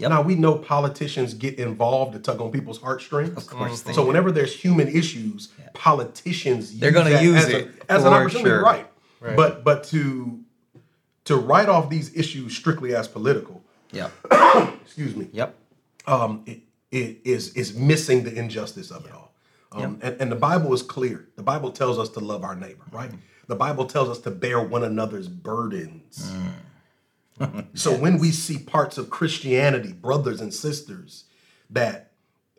[0.00, 0.10] Yep.
[0.10, 3.36] Now we know politicians get involved to tug on people's heartstrings.
[3.36, 7.58] Of course they So whenever there's human issues, politicians They're gonna that use as, a-
[7.58, 8.62] it as an opportunity, sure.
[8.62, 8.86] right?
[9.20, 9.36] Right.
[9.36, 10.40] But but to
[11.24, 14.10] to write off these issues strictly as political, Yep.
[14.84, 15.54] excuse me, Yep.
[16.06, 16.60] um, it,
[16.90, 19.34] it is is missing the injustice of it all.
[19.72, 21.28] Um, and, and the Bible is clear.
[21.36, 23.10] The Bible tells us to love our neighbor, right?
[23.46, 26.32] The Bible tells us to bear one another's burdens.
[27.74, 31.24] So when we see parts of Christianity, brothers and sisters,
[31.70, 32.12] that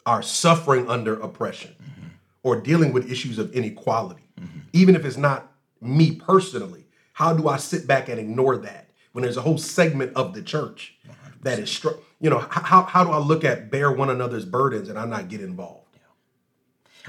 [0.05, 2.07] are suffering under oppression mm-hmm.
[2.43, 4.59] or dealing with issues of inequality, mm-hmm.
[4.73, 9.23] even if it's not me personally, how do I sit back and ignore that when
[9.23, 10.97] there's a whole segment of the church
[11.41, 14.89] that is, str- you know, how, how do I look at bear one another's burdens
[14.89, 15.81] and I not get involved?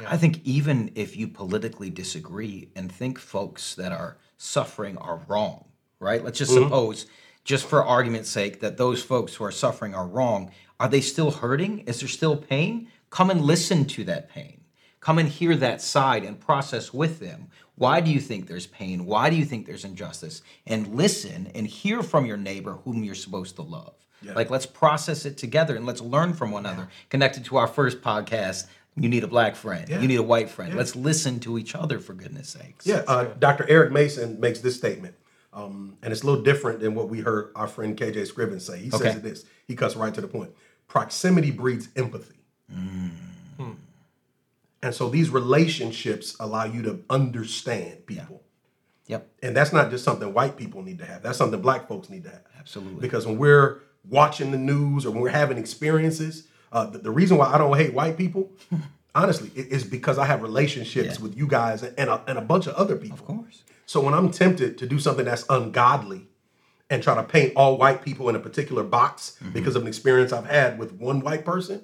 [0.07, 5.67] I think even if you politically disagree and think folks that are suffering are wrong,
[6.01, 6.25] right?
[6.25, 6.65] Let's just mm-hmm.
[6.65, 7.07] suppose,
[7.45, 10.51] just for argument's sake, that those folks who are suffering are wrong.
[10.79, 11.81] Are they still hurting?
[11.81, 12.89] Is there still pain?
[13.11, 14.61] Come and listen to that pain.
[15.01, 17.49] Come and hear that side and process with them.
[17.75, 19.05] Why do you think there's pain?
[19.05, 20.43] Why do you think there's injustice?
[20.67, 23.95] And listen and hear from your neighbor whom you're supposed to love.
[24.25, 26.87] Like, let's process it together and let's learn from one another.
[27.09, 30.01] Connected to our first podcast, you need a black friend, Yeah.
[30.01, 30.77] you need a white friend.
[30.77, 32.87] Let's listen to each other for goodness sakes.
[32.87, 33.67] Yeah, uh, Dr.
[33.69, 35.17] Eric Mason makes this statement,
[35.53, 38.79] um, and it's a little different than what we heard our friend KJ Scriven say.
[38.79, 39.13] He Okay.
[39.13, 39.45] says this.
[39.67, 40.51] He cuts right to the point.
[40.89, 42.37] Proximity breeds empathy.
[42.71, 43.09] Hmm.
[44.85, 48.43] And so these relationships allow you to understand people.
[49.07, 49.29] Yep.
[49.43, 51.23] And that's not just something white people need to have.
[51.23, 52.43] That's something black folks need to have.
[52.59, 53.01] Absolutely.
[53.01, 57.37] Because when we're watching the news or when we're having experiences, uh, the, the reason
[57.37, 58.51] why I don't hate white people,
[59.15, 62.75] honestly, is because I have relationships with you guys and a, and a bunch of
[62.75, 63.19] other people.
[63.19, 63.63] Of course.
[63.93, 66.27] So when I'm tempted to do something that's ungodly
[66.89, 69.53] and try to paint all white people in a particular box Mm-hmm.
[69.53, 71.83] because of an experience I've had with one white person,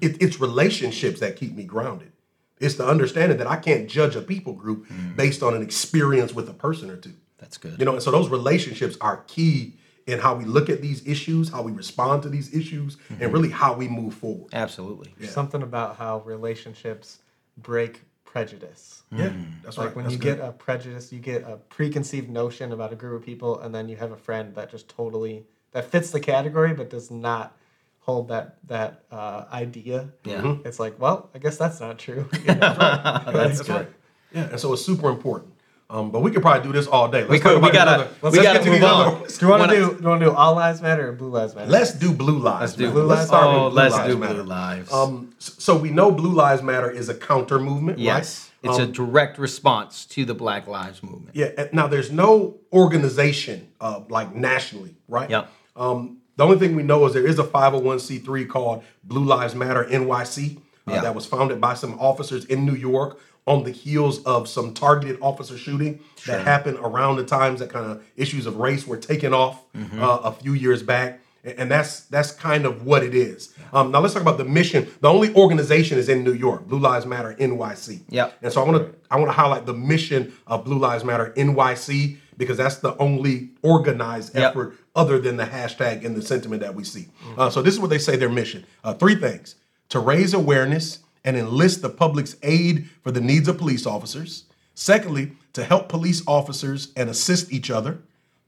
[0.00, 2.12] it, it's relationships that keep me grounded.
[2.60, 6.48] It's the understanding that I can't judge a people group based on an experience with
[6.48, 7.10] a person or two.
[7.10, 7.18] Mm-hmm.
[7.36, 7.78] That's good.
[7.78, 9.74] You know, and so those relationships are key
[10.06, 13.22] in how we look at these issues, how we respond to these issues, Mm-hmm.
[13.22, 14.48] and really how we move forward.
[14.54, 15.12] Absolutely.
[15.26, 17.18] Something about how relationships
[17.58, 18.00] break
[18.34, 19.04] prejudice.
[19.12, 19.96] Yeah, that's Like right.
[19.96, 20.38] when That's you good.
[20.38, 23.88] get a prejudice, you get a preconceived notion about a group of people, and then
[23.88, 27.56] you have a friend that just totally that fits the category but does not
[28.00, 30.08] hold that that uh, idea.
[30.24, 30.40] Yeah.
[30.42, 30.66] Mm-hmm.
[30.66, 32.28] It's like, well, I guess that's not true.
[32.40, 32.74] You know?
[32.76, 33.70] That's That's good.
[33.76, 33.88] right.
[34.32, 35.53] Yeah, and so it's super important.
[35.90, 37.20] Um, but we could probably do this all day.
[37.20, 39.06] Let's We could- we gotta- these we let's gotta get to move on.
[39.16, 39.90] other- do you want to do?
[39.94, 41.70] Do you want to do all lives matter or blue lives matter?
[41.70, 42.60] Let's do blue lives.
[42.60, 43.26] Let's do blue lives.
[43.26, 44.34] start Oh, blue let's lives do matter.
[44.34, 44.92] blue lives.
[44.92, 48.50] Um, so we know blue lives matter is a counter movement, yes.
[48.62, 48.70] right?
[48.70, 51.36] It's a Um, direct response to the Black Lives Movement.
[51.36, 51.66] Yeah.
[51.74, 55.28] Now there's no organization uh, like nationally, right?
[55.28, 55.50] Yep.
[55.76, 59.84] Um, the only thing we know is there is a 501c3 called Blue Lives Matter
[59.84, 60.56] NYC
[60.88, 61.00] uh, Yeah.
[61.02, 65.18] that was founded by some officers in New York on the heels of some targeted
[65.20, 69.34] officer shooting that happened around the times that kind of issues of race were taken
[69.34, 70.02] off Mm-hmm.
[70.02, 71.20] uh, a few years back.
[71.44, 73.52] And that's that's kind of what it is.
[73.74, 74.88] Um, now let's talk about the mission.
[75.02, 78.00] The only organization is in New York, Blue Lives Matter NYC.
[78.08, 78.30] Yeah.
[78.40, 81.34] And so I want to I want to highlight the mission of Blue Lives Matter
[81.36, 84.50] NYC because that's the only organized Yep.
[84.52, 87.08] effort other than the hashtag and the sentiment that we see.
[87.36, 89.56] Uh, so this is what they say their mission: uh, three things:
[89.90, 94.44] to raise awareness and enlist the public's aid for the needs of police officers.
[94.74, 97.98] Secondly, to help police officers and assist each other.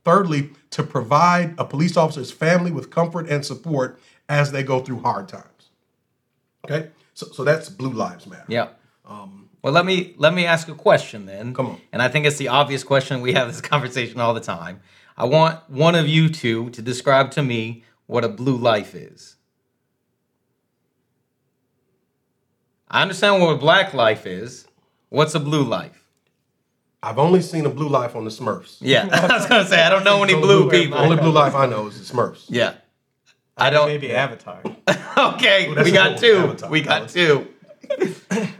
[0.04, 3.98] Thirdly, to provide a police officer's family with comfort and support
[4.28, 5.70] as they go through hard times.
[6.64, 8.44] Okay, so so that's Blue Lives Matter.
[8.48, 8.68] Yeah.
[9.04, 11.54] Um, well, let me let me ask a question then.
[11.54, 11.80] Come on.
[11.92, 13.20] And I think it's the obvious question.
[13.20, 14.80] We have this conversation all the time.
[15.16, 19.35] I want one of you two to describe to me what a blue life is.
[22.88, 24.66] I understand what a black life is.
[25.08, 26.04] What's a blue life?
[27.02, 28.78] I've only seen a blue life on the Smurfs.
[28.80, 30.98] Yeah, I was gonna say I don't know any blue people.
[30.98, 32.46] Only blue life I know is the Smurfs.
[32.48, 32.74] Yeah,
[33.56, 33.88] I don't.
[33.88, 34.62] Maybe Avatar.
[35.18, 36.36] Okay, that's we a got cool two.
[36.36, 36.70] avatar.
[36.70, 37.48] We got two.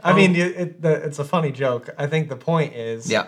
[0.03, 1.89] I mean, um, you- it, the, it's a funny joke.
[1.99, 3.27] I think the point is, Yeah.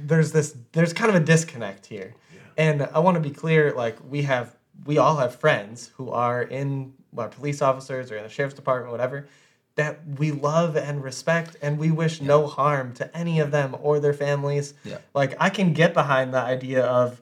[0.00, 2.14] there's this, there's kind of a disconnect here,
[2.56, 3.72] and I want to be clear.
[3.74, 8.24] Like we have, we all have friends who are in well, police officers or in
[8.24, 9.28] the sheriff's department, whatever,
[9.76, 14.00] that we love and respect, and we wish no harm to any of them or
[14.00, 14.74] their families.
[14.84, 14.98] Yeah.
[15.14, 17.20] Like I can get behind the idea of,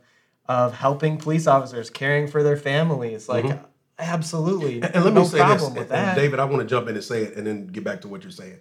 [0.49, 3.29] of helping police officers, caring for their families.
[3.29, 3.61] Like
[3.99, 6.17] absolutely, And let me no say problem this, with and, that.
[6.17, 8.23] David, I want to jump in and say it, and then get back to what
[8.23, 8.59] you're saying.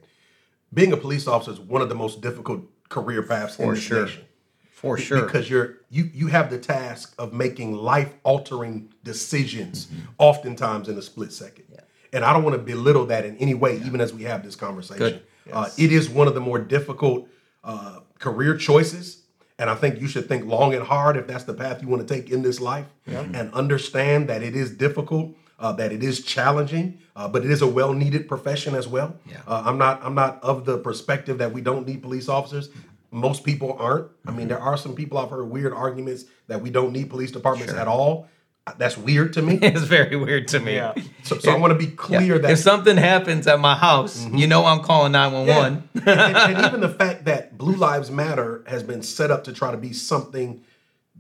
[0.74, 3.84] Being a police officer is one of the most difficult career paths in For this
[3.84, 4.06] sure.
[4.06, 4.24] nation.
[4.72, 5.24] For sure.
[5.26, 10.00] because you're you you have the task of making life altering decisions Mm-hmm.
[10.20, 11.66] oftentimes in a split second
[12.14, 14.56] and i don't want to belittle that in any way even as we have this
[14.56, 15.54] conversation Good.
[15.54, 17.28] uh, it is one of the more difficult
[17.64, 19.24] uh, career choices
[19.58, 22.08] and i think you should think long and hard if that's the path you want
[22.08, 26.24] to take in this life and understand that it is difficult uh, that it is
[26.24, 29.16] challenging, uh, but it is a well-needed profession as well.
[29.30, 29.42] Yeah.
[29.48, 30.02] Uh, I'm not.
[30.04, 32.70] I'm not of the perspective that we don't need police officers.
[33.12, 34.08] Most people aren't.
[34.26, 37.32] I mean, there are some people I've heard weird arguments that we don't need police
[37.32, 38.30] departments at all.
[38.78, 39.56] That's weird to me.
[39.62, 40.76] it's very weird to me.
[40.76, 40.94] Yeah.
[41.24, 41.98] So, so I want to be Yeah.
[41.98, 44.38] clear that if something happens at my house, mm-hmm.
[44.38, 45.90] you know I'm calling 911.
[45.94, 46.02] Yeah.
[46.02, 49.54] and, and- and even the fact that Blue Lives Matter has been set up to
[49.54, 50.62] try to be something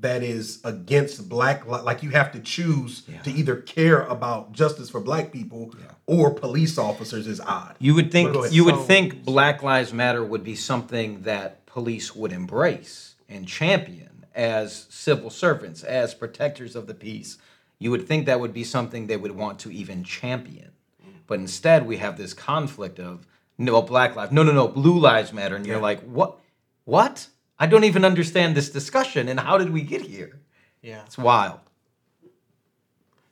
[0.01, 5.01] that is against black like you have to choose to either care about justice for
[5.01, 5.73] black people
[6.05, 7.75] or police officers is odd.
[7.79, 12.15] You would think you would So- think Black Lives Matter would be something that police
[12.15, 17.37] would embrace and champion as civil servants, as protectors of the peace.
[17.79, 20.71] You would think that would be something they would want to even champion.
[21.27, 23.27] But instead we have this conflict of
[23.57, 26.39] no Black Lives, no, no, no, Blue Lives Matter, and you're like, what?
[26.85, 27.27] What?
[27.59, 30.39] I don't even understand this discussion, and how did we get here?
[30.81, 31.03] yeah.
[31.05, 31.59] It's wild.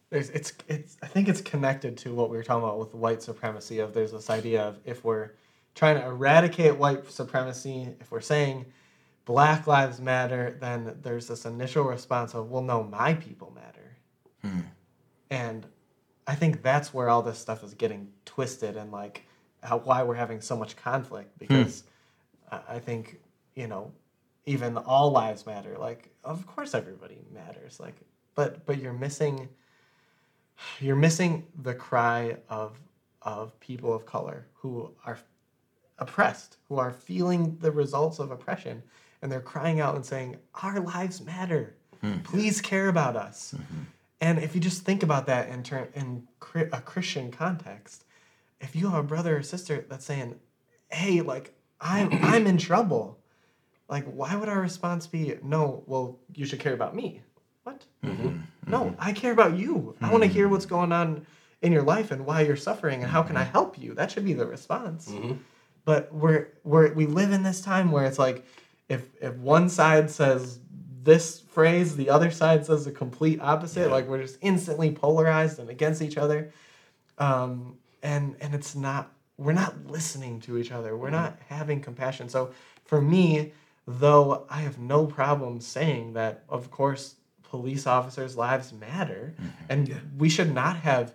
[0.09, 3.21] there's it's it's I think it's connected to what we were talking about with white
[3.21, 5.31] supremacy of there's this idea of if we're
[5.75, 8.65] trying to eradicate white supremacy, if we're saying
[9.27, 13.97] black lives matter, then there's this initial response of well no, my people matter.
[14.41, 14.61] Hmm.
[15.29, 15.67] And
[16.25, 19.25] I think that's where all this stuff is getting twisted and like
[19.61, 21.39] how, why we're having so much conflict hmm.
[21.39, 21.83] because
[22.51, 23.19] I I think,
[23.53, 23.91] you know,
[24.45, 25.77] even all lives matter.
[25.77, 27.81] Like of course everybody matters.
[27.81, 27.95] Like
[28.33, 29.49] but but you're missing
[30.79, 32.79] you're missing the cry of
[33.23, 35.19] of people of color who are
[35.99, 38.83] oppressed, who are feeling the results of oppression,
[39.27, 41.75] and they're crying out and saying, "Our lives matter.
[41.99, 42.19] Hmm.
[42.19, 43.83] Please care about us." Mm-hmm.
[44.21, 46.25] And if you just think about that in turn in
[46.55, 48.05] a Christian context,
[48.61, 50.35] if you have a brother or sister that's saying,
[50.89, 53.19] "Hey, like I'm I'm in trouble,"
[53.89, 57.21] like why would our response be, "No, well, you should care about me"?
[57.65, 57.83] What?
[58.05, 58.37] Mm-hmm.
[58.65, 58.95] No, mm-hmm.
[58.97, 59.93] I care about you.
[59.99, 61.27] I want to hear what's going on
[61.61, 63.93] in your life and why you're suffering and how can I help you.
[63.93, 65.11] That should be the response.
[65.83, 68.45] But we're we're we live in this time where it's like
[68.89, 70.59] if if one side says
[71.03, 73.89] this phrase, the other side says the complete opposite.
[73.91, 76.51] Like we're just instantly polarized and against each other.
[77.17, 80.97] Um, and and it's not we're not listening to each other.
[80.97, 82.27] We're not having compassion.
[82.29, 82.51] So
[82.85, 83.53] for me,
[83.87, 89.33] though I have no problem saying that of course police officers' lives matter
[89.69, 91.13] and we should not have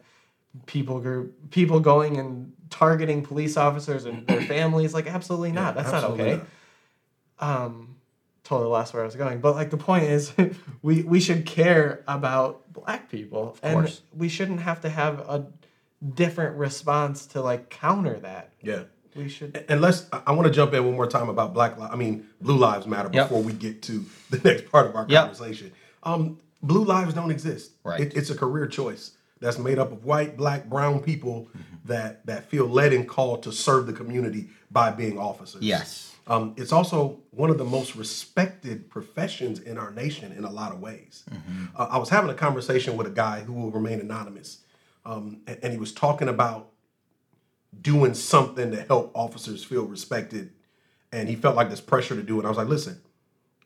[0.65, 5.93] people group people going and targeting police officers and their families like absolutely not that's
[5.93, 6.47] absolutely not okay
[7.43, 7.97] um
[8.45, 10.33] totally lost where i was going but like the point is
[10.83, 14.01] we we should care about black people and course.
[14.17, 15.47] we shouldn't have to have a
[16.15, 18.85] different response to like counter that Yeah.
[19.15, 21.89] we should And let's I- want to jump in one more time about Black Li-
[21.91, 23.29] I mean Blue Lives Matter Yep.
[23.29, 25.21] before we get to the next part of our Yep.
[25.23, 25.73] conversation.
[26.03, 27.73] Um blue lives don't exist.
[27.85, 28.01] Right.
[28.01, 31.49] It, it's a career choice that's made up of white, black, brown people
[31.85, 35.63] that that feel led and called to serve the community by being officers.
[35.63, 36.12] Yes.
[36.27, 40.73] Um, it's also one of the most respected professions in our nation in a lot
[40.73, 41.25] of ways.
[41.77, 44.59] Uh, I was having a conversation with a guy who will remain anonymous,
[45.05, 46.69] um, and, and he was talking about
[47.81, 50.53] doing something to help officers feel respected,
[51.11, 52.45] and he felt like this pressure to do it.
[52.45, 53.01] I was like, listen,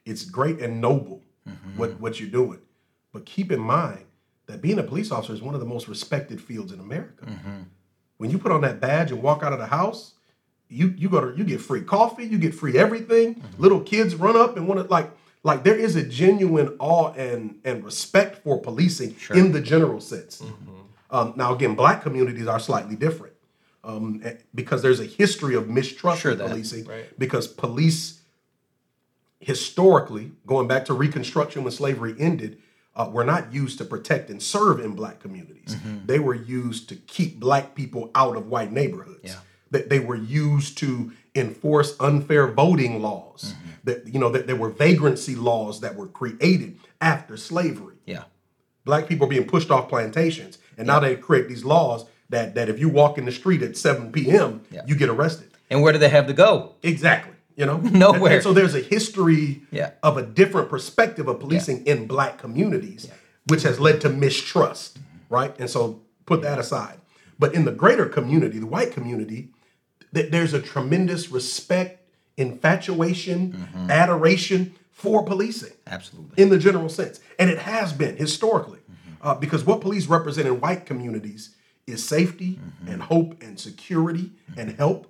[0.05, 1.23] it's great and noble
[1.77, 2.61] what what you're doing,
[3.13, 4.05] but keep in mind
[4.47, 7.27] that being a police officer is one of the most respected fields in America.
[8.17, 10.15] When you put on that badge and walk out of the house,
[10.69, 13.43] you you go to you get free coffee, you get free everything.
[13.59, 15.11] Little kids run up and want to like
[15.43, 20.43] like there is a genuine awe and and respect for policing in the general sense.
[21.11, 23.35] Um, now again, black communities are slightly different
[23.85, 27.17] um, eh, because there's a history of mistrust Sure in that- policing Right.
[27.19, 28.21] because police
[29.39, 32.59] historically going back to reconstruction when slavery ended
[32.97, 36.97] uh, were not used to protect and serve in black communities they were used to
[36.97, 39.35] keep black people out of white neighborhoods Yeah.
[39.71, 43.71] That they were used to enforce unfair voting laws mm-hmm.
[43.85, 48.25] that you know that there were vagrancy laws that were created after slavery Yeah.
[48.85, 52.69] black people are being pushed off plantations and now they create these laws that that
[52.69, 54.83] if you walk in the street at 7 p.m Yeah.
[54.87, 56.73] you get arrested And where do they have to go?
[56.83, 58.17] exactly you know Nowhere.
[58.25, 59.91] And- and so there's a history Yeah.
[60.03, 63.09] of a different perspective of policing in black communities
[63.47, 64.99] which has led to mistrust
[65.29, 66.99] right and so put that aside
[67.39, 69.51] but in the greater community the white community
[70.17, 72.03] th- there's a tremendous respect
[72.37, 73.91] infatuation Mm-hmm.
[73.91, 76.43] adoration for policing Absolutely.
[76.43, 77.21] in the general sense.
[77.39, 78.81] And it has been historically,
[79.23, 81.55] uh, because what police represent in white communities
[81.87, 85.07] is safety and hope and security and help.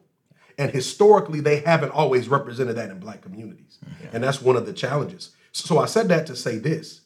[0.59, 3.79] And historically, they haven't always represented that in black communities.
[4.13, 5.31] And that's one of the challenges.
[5.53, 7.03] So I said that to say this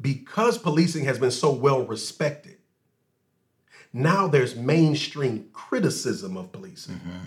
[0.00, 2.57] because policing has been so well respected,
[3.98, 7.26] now there's mainstream criticism of policing mm-hmm.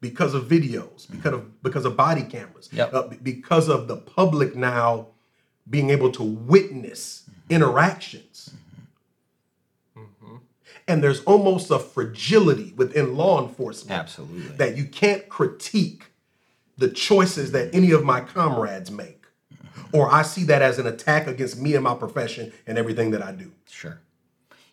[0.00, 1.16] because of videos, mm-hmm.
[1.16, 2.94] because of because of body cameras, Yep.
[2.94, 5.08] uh, because of the public now
[5.68, 7.54] being able to witness mm-hmm.
[7.54, 8.50] interactions.
[10.86, 14.56] And there's almost a fragility within law enforcement Absolutely.
[14.56, 16.06] that you can't critique
[16.78, 19.26] the choices that any of my comrades make.
[19.92, 23.22] Or I see that as an attack against me and my profession and everything that
[23.22, 23.52] I do.
[23.68, 24.00] Sure.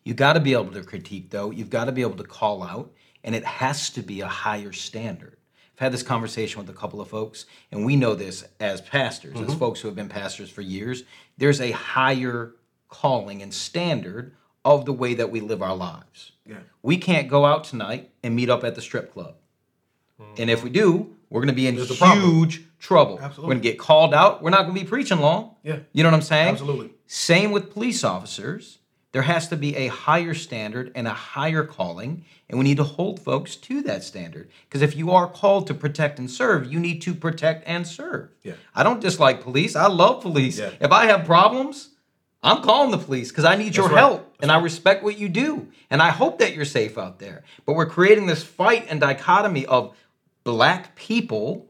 [0.06, 1.52] You got to be able to critique, though.
[1.52, 2.94] You've got to be able to call out,
[3.24, 5.36] and it has to be a higher standard.
[5.74, 9.36] I've had this conversation with a couple of folks, and we know this as pastors,
[9.36, 9.58] as mm-hmm.
[9.58, 11.04] folks who have been pastors for years.
[11.38, 12.54] There's a higher
[12.88, 16.32] calling and standard of the way that we live our lives.
[16.46, 16.60] Yeah.
[16.82, 19.36] We can't go out tonight and meet up at the strip club.
[20.38, 23.20] And if we do, we're going to be in There's huge trouble.
[23.22, 24.42] We're going to get called out.
[24.42, 25.56] We're not going to be preaching long.
[25.64, 25.80] Yeah.
[25.92, 26.50] You know what I'm saying?
[26.50, 26.92] Absolutely.
[27.08, 28.80] Same with police officers.
[29.16, 32.84] There has to be a higher standard and a higher calling, and we need to
[32.84, 34.50] hold folks to that standard.
[34.68, 38.28] Because if you are called to protect and serve, you need to protect and serve.
[38.44, 38.56] Yeah.
[38.76, 39.74] I don't dislike police.
[39.74, 40.60] I love police.
[40.60, 40.72] Yeah.
[40.82, 41.92] If I have problems,
[42.44, 43.98] I'm calling the police because I need your right.
[44.00, 45.70] help and I respect what you do.
[45.90, 47.46] And I hope that you're safe out there.
[47.66, 49.96] But we're creating this fight and dichotomy of
[50.44, 51.68] black people,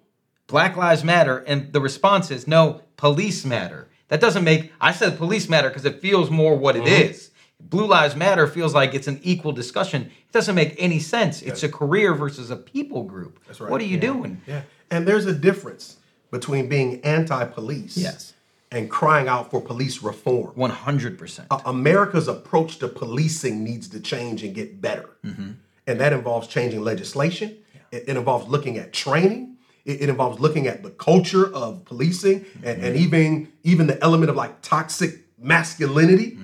[0.48, 3.88] Black Lives Matter, and the response is no, police matter.
[4.08, 6.88] That doesn't make, I said police matter because it feels more what Mm-hmm.
[6.88, 7.32] it is.
[7.70, 10.04] Blue Lives Matter feels like it's an equal discussion.
[10.04, 11.42] It doesn't make any sense.
[11.42, 13.40] It's a career versus a people group.
[13.48, 13.70] That's right.
[13.72, 14.42] What are you doing?
[14.46, 14.62] Yeah.
[14.92, 15.98] And there's a difference
[16.32, 18.34] between being anti-police Yes.
[18.72, 20.54] and crying out for police reform.
[20.56, 21.46] 100%.
[21.50, 25.10] A- America's approach to policing needs to change and get better.
[25.26, 25.52] Mm-hmm.
[25.88, 27.58] And that involves changing legislation.
[27.92, 29.58] It, it involves looking at training.
[29.86, 33.04] It, it involves looking at the culture of policing and, and mm-hmm.
[33.04, 36.38] even even the element of like toxic masculinity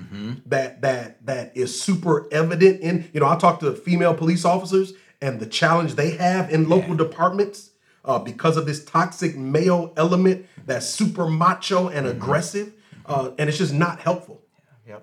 [0.45, 4.93] that that that is super evident in you know I talk to female police officers
[5.21, 7.71] and the challenge they have in local departments
[8.05, 12.73] uh, because of this toxic male element that's super macho and aggressive
[13.05, 14.41] uh, and it's just not helpful.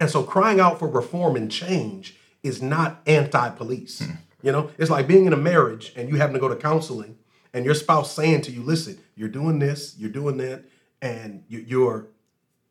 [0.00, 4.02] And so crying out for reform and change is not anti-police.
[4.42, 7.16] You know, it's like being in a marriage and you having to go to counseling
[7.52, 10.64] and your spouse saying to you, listen, you're doing this, you're doing that,
[11.02, 12.08] and you, you're,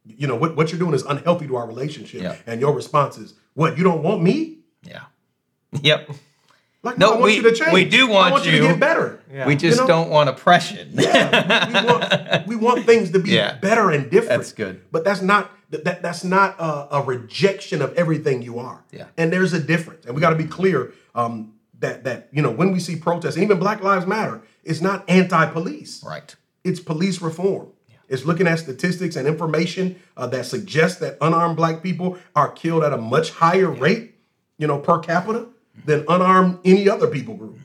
[0.08, 2.22] you know, what, what you're doing is unhealthy to our relationship.
[2.22, 2.36] Yeah.
[2.45, 4.60] And your response is, what, you don't want me?
[4.84, 5.03] Yeah.
[5.82, 6.10] Yep.
[6.84, 7.74] Like, No, I want we- you to change.
[7.74, 8.58] we do I want want you, you.
[8.60, 9.22] to get better.
[9.32, 9.45] Yeah.
[9.47, 10.89] We just You know- don't want oppression.
[10.93, 13.58] Yeah, we, we want we want things to be Yeah.
[13.58, 14.39] better and different.
[14.41, 14.82] That's good.
[14.91, 18.86] But that's not that, that that's not a, a rejection of everything you are.
[18.91, 19.08] Yeah.
[19.18, 22.51] And there's a difference, and we got to be clear um, that that you know
[22.51, 26.03] when we see protests, even Black Lives Matter, it's not anti-police.
[26.08, 26.34] right.
[26.64, 27.68] It's police reform.
[28.10, 32.84] It's looking at statistics and information uh, that suggests that unarmed black people are killed
[32.84, 34.16] at a much higher rate,
[34.58, 35.47] you know, per capita
[35.86, 37.58] than unarmed any other people group.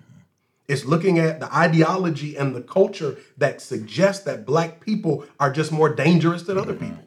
[0.69, 5.71] It's looking at the ideology and the culture that suggests that black people are just
[5.71, 7.05] more dangerous than other people.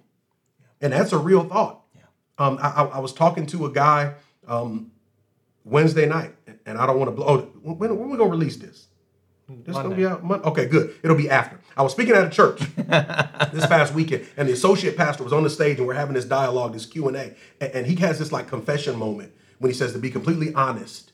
[0.81, 1.81] And that's a real thought.
[2.37, 4.13] Um, I, I- I was talking to a guy
[4.47, 4.91] um,
[5.63, 7.25] Wednesday night, and I don't want to blow.
[7.27, 8.87] Oh, when, when are we going to release this?
[9.47, 10.95] This going to be out Mon- Okay, good.
[11.03, 11.59] It'll be after.
[11.77, 15.43] I was speaking at a church this past weekend, and the associate pastor was on
[15.43, 18.31] the stage, and we're having this dialogue, this Q and A, and, he has this
[18.31, 21.11] like confession moment when he says, "To be completely honest,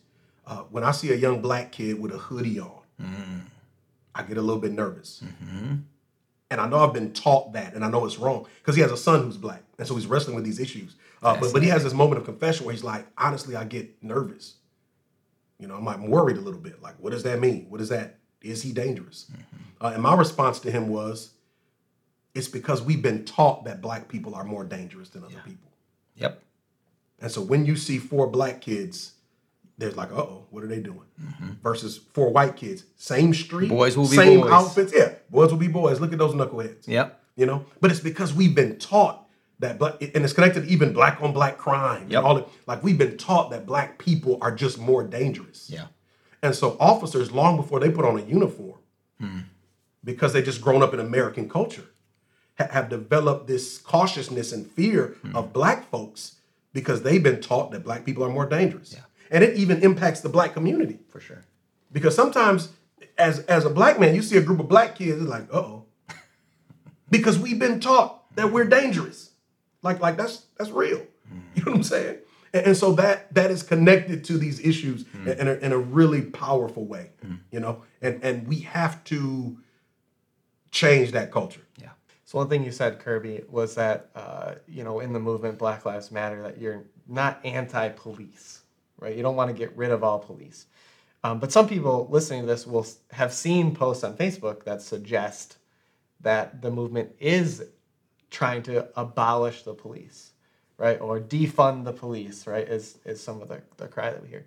[0.48, 2.72] uh, when I see a young black kid with a hoodie on,
[4.16, 5.24] I get a little bit nervous."
[6.50, 8.92] And I know I've been taught that, and I know it's wrong because he has
[8.92, 10.96] a son who's black, and so he's wrestling with these issues.
[11.22, 14.02] Uh, but but he has this moment of confession where he's like, honestly, I get
[14.02, 14.56] nervous.
[15.60, 16.82] You know, I'm like I'm worried a little bit.
[16.82, 17.68] Like, what does that mean?
[17.70, 18.18] What does that?
[18.42, 19.28] Is he dangerous?
[19.80, 21.32] Uh, and my response to him was,
[22.34, 25.70] it's because we've been taught that black people are more dangerous than other people.
[26.16, 26.42] Yep.
[27.20, 29.14] And so when you see four black kids,
[29.78, 31.02] there's like, uh oh, what are they doing?
[31.64, 34.52] Versus four white kids, same street, Boys will be same boys.
[34.52, 34.94] outfits.
[34.96, 36.00] Yeah, boys will be boys.
[36.00, 36.88] Look at those knuckleheads.
[36.88, 37.20] Yep.
[37.36, 39.28] You know, but it's because we've been taught
[39.60, 42.08] that black, and it's connected to even black on black crime.
[42.10, 42.24] Yep.
[42.24, 42.48] all that.
[42.68, 45.70] Like we've been taught that black people are just more dangerous.
[45.70, 45.86] Yeah.
[46.44, 48.80] And so officers, long before they put on a uniform,
[49.20, 49.40] hmm.
[50.04, 51.86] because they just grown up in American culture,
[52.58, 55.36] ha- have developed this cautiousness and fear hmm.
[55.36, 56.38] of black folks
[56.74, 58.96] because they've been taught that black people are more dangerous.
[59.30, 61.00] And it even impacts the black community.
[61.10, 61.46] For sure.
[61.92, 62.70] Because sometimes
[63.18, 65.86] as as a black man, you see a group of black kids, it's like, uh-oh.
[67.10, 69.32] because we've been taught that we're dangerous.
[69.84, 71.06] Like, like that's that's real.
[71.30, 71.40] Hmm.
[71.56, 72.18] You know what I'm saying?
[72.54, 75.78] And, and so that that is connected to these issues in, in a, in a
[75.78, 77.12] really powerful way.
[77.52, 79.58] You know, and and we have to
[80.72, 81.62] change that culture.
[81.80, 81.90] Yeah.
[82.26, 85.86] So one thing you said, Kirby, was that uh, you know in the movement Black
[85.86, 88.62] Lives Matter that you're not anti-police,
[89.00, 89.16] right?
[89.16, 90.68] You don't want to get rid of all police.
[91.24, 95.58] Um, but some people listening to this will have seen posts on Facebook that suggest
[96.22, 97.64] that the movement is
[98.30, 100.31] trying to abolish the police,
[100.82, 102.68] right, or defund the police, right?
[102.68, 104.46] Is is some of the, the cry that we hear,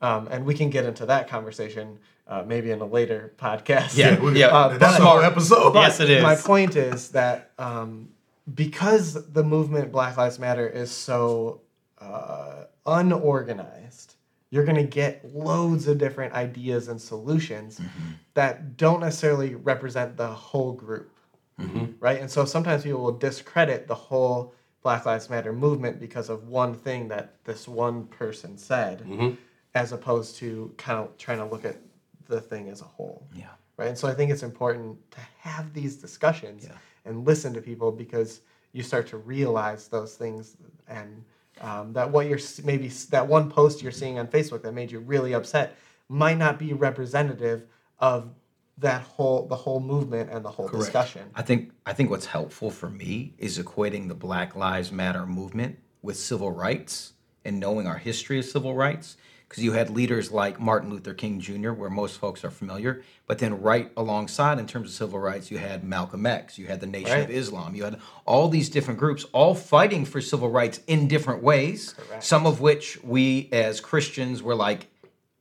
[0.00, 1.98] um, and we can get into that conversation
[2.28, 3.96] uh, maybe in a later podcast.
[3.96, 4.48] Yeah, we- yeah.
[4.48, 5.74] Uh, that's a but- whole episode.
[5.74, 6.22] Yes, it is.
[6.22, 8.10] My point is that um,
[8.54, 11.60] because the movement Black Lives Matter is so
[11.98, 14.14] uh, unorganized,
[14.50, 17.80] you're going to get loads of different ideas and solutions
[18.34, 21.08] that don't necessarily represent the whole group.
[22.00, 22.20] Right?
[22.20, 24.52] And so sometimes people will discredit the whole
[24.82, 29.06] Black Lives Matter movement because of one thing that this one person said,
[29.74, 31.76] as opposed to kind of trying to look at
[32.28, 33.46] the thing as a whole Yeah.
[33.76, 33.88] right?
[33.88, 36.66] And so I think it's important to have these discussions
[37.04, 38.40] and listen to people because
[38.72, 40.56] you start to realize those things
[40.88, 41.24] and
[41.60, 44.98] um, that what you're maybe that one post you're seeing on Facebook that made you
[45.00, 45.76] really upset
[46.08, 47.66] might not be representative
[47.98, 48.30] of
[48.78, 51.30] that whole the whole movement and the whole discussion.
[51.34, 55.78] I think I think what's helpful for me is equating the Black Lives Matter movement
[56.02, 57.12] with civil rights
[57.44, 59.16] and knowing our history of civil rights.
[59.48, 63.38] Because you had leaders like Martin Luther King Jr., where most folks are familiar, but
[63.38, 66.86] then right alongside, in terms of civil rights, you had Malcolm X, you had the
[66.86, 71.06] Nation of Islam, you had all these different groups, all fighting for civil rights in
[71.06, 71.92] different ways.
[71.92, 72.24] Correct.
[72.24, 74.86] Some of which we as Christians were like,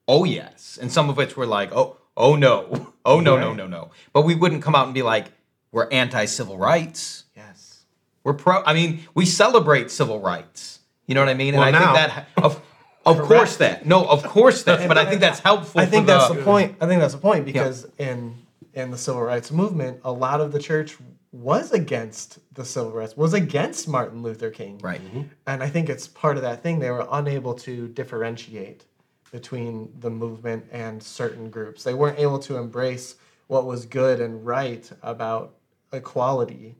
[0.09, 3.57] oh yes, and some of which were like, oh, oh no, oh no, no, Right.
[3.57, 3.91] no, no.
[4.13, 5.27] But we wouldn't come out and be like,
[5.71, 7.23] we're anti-civil rights.
[7.35, 7.83] Yes.
[8.23, 8.63] We're pro.
[8.63, 10.79] I mean, we celebrate civil rights.
[11.07, 11.55] You know what I mean?
[11.55, 12.61] Well, and I now- think that of
[13.05, 14.87] of course that no, of course that.
[14.87, 15.81] But I think that's helpful.
[15.81, 16.75] I think that's the, the point.
[16.81, 18.35] I think that's the point because in
[18.73, 20.97] in the civil rights movement, a lot of the church
[21.33, 24.77] was against the civil rights, was against Martin Luther King.
[24.83, 24.99] right.
[25.47, 26.79] And I think it's part of that thing.
[26.79, 28.85] They were unable to differentiate
[29.31, 31.83] between the movement and certain groups.
[31.83, 33.15] They weren't able to embrace
[33.47, 35.55] what was good and right about
[35.93, 36.75] equality.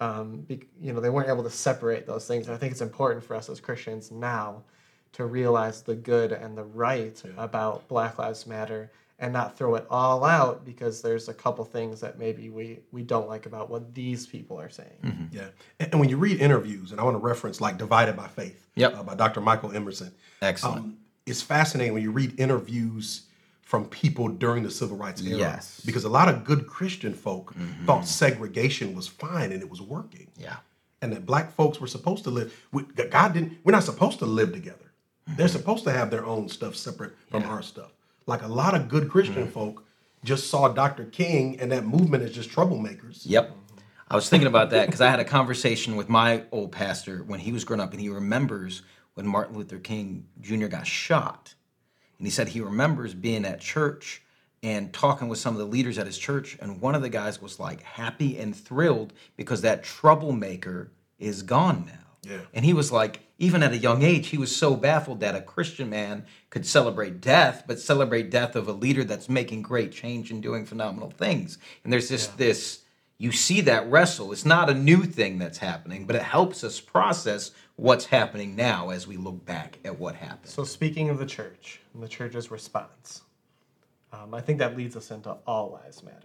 [0.00, 2.46] Um, be, you know, they weren't able to separate those things.
[2.46, 4.62] And I think it's important for us as Christians now
[5.12, 8.90] to realize the good and the right about Black Lives Matter
[9.20, 13.02] and not throw it all out because there's a couple things that maybe we, we
[13.02, 15.28] don't like about what these people are saying.
[15.30, 15.46] Yeah.
[15.78, 18.66] And, and when you read interviews, and I want to reference like Divided by Faith
[18.74, 18.96] Yep.
[18.96, 19.40] uh, by Dr.
[19.40, 20.12] Michael Emerson.
[20.42, 20.78] Excellent.
[20.78, 23.22] Um, it's fascinating when you read interviews
[23.62, 25.38] from people during the civil rights era.
[25.38, 25.78] Yes.
[25.78, 25.86] Mm-hmm.
[25.86, 27.54] Because a lot of good Christian folk
[27.86, 30.28] thought segregation was fine and it was working.
[30.36, 30.56] yeah.
[31.02, 32.66] And that black folks were supposed to live.
[32.72, 34.78] we- God didn't, we're not supposed to live together.
[35.36, 37.92] They're supposed to have their own stuff separate from our stuff.
[38.26, 39.84] Like a lot of good Christian folk
[40.24, 41.04] just saw Dr.
[41.04, 43.20] King and that movement as just troublemakers.
[43.24, 43.54] Yep.
[44.08, 47.40] I was thinking about that because I had a conversation with my old pastor when
[47.40, 48.80] he was growing up, and he remembers
[49.14, 50.66] when Martin Luther King Jr.
[50.66, 51.54] got shot.
[52.18, 54.22] And he said he remembers being at church
[54.62, 57.40] and talking with some of the leaders at his church, and one of the guys
[57.40, 62.30] was like happy and thrilled because that troublemaker is gone now.
[62.30, 62.40] Yeah.
[62.54, 65.42] And he was like, even at a young age, he was so baffled that a
[65.42, 70.30] Christian man could celebrate death, but celebrate death of a leader that's making great change
[70.30, 71.58] and doing phenomenal things.
[71.82, 72.84] And there's this this
[73.18, 74.32] you see that wrestle.
[74.32, 78.90] It's not a new thing that's happening, but it helps us process what's happening now
[78.90, 80.48] as we look back at what happened.
[80.48, 83.22] So speaking of the church and the church's response,
[84.12, 86.18] um, I think that leads us into all lives matter.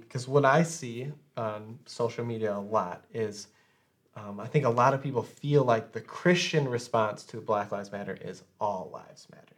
[0.00, 3.46] Because what I see on social media a lot is,
[4.16, 7.90] um, I think a lot of people feel like the Christian response to Black Lives
[7.92, 9.54] Matter is all lives matter,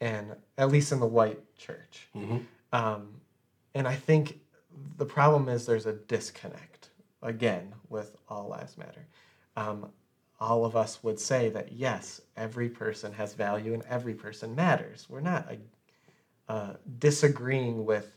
[0.00, 2.08] and at least in the white church.
[2.72, 3.20] Um,
[3.74, 4.40] and I think
[4.96, 6.88] the problem is there's a disconnect
[7.22, 9.06] again with all lives matter.
[9.60, 9.88] Um,
[10.40, 15.06] all of us would say that yes, every person has value and every person matters.
[15.08, 15.46] We're not
[16.48, 18.16] uh, disagreeing with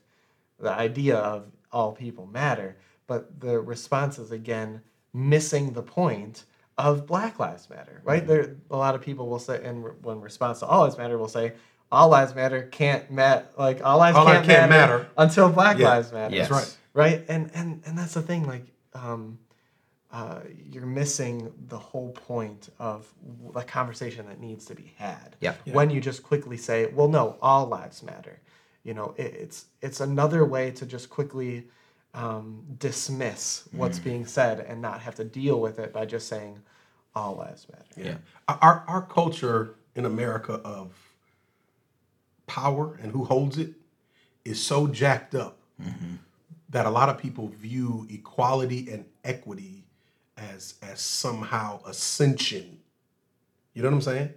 [0.59, 2.77] the idea of all people matter,
[3.07, 4.81] but the response is again
[5.13, 6.45] missing the point
[6.77, 8.25] of Black Lives Matter, right?
[8.25, 11.27] There, a lot of people will say, and when response to all lives matter, will
[11.27, 11.53] say
[11.91, 15.09] all lives matter can't matter like all lives All can't, can't matter, matter.
[15.17, 15.89] until Black Yeah.
[15.89, 16.35] Lives Matter.
[16.35, 16.49] Yes.
[16.49, 16.77] right.
[16.95, 18.45] Right, and and and that's the thing.
[18.47, 19.39] Like, um,
[20.13, 25.35] uh, you're missing the whole point of w- the conversation that needs to be had.
[25.39, 25.55] Yeah.
[25.71, 28.39] When you just quickly say, "Well, no, all lives matter,"
[28.83, 31.65] you know, it, it's it's another way to just quickly
[32.13, 36.59] um, dismiss what's being said and not have to deal with it by just saying,
[37.15, 38.17] "All lives matter." Yeah.
[38.61, 40.93] Our our culture in America of
[42.45, 43.73] power and who holds it
[44.45, 45.57] is so jacked up
[46.69, 49.82] that a lot of people view equality and equity
[50.37, 52.79] as as somehow ascension.
[53.73, 54.29] You know what I'm saying?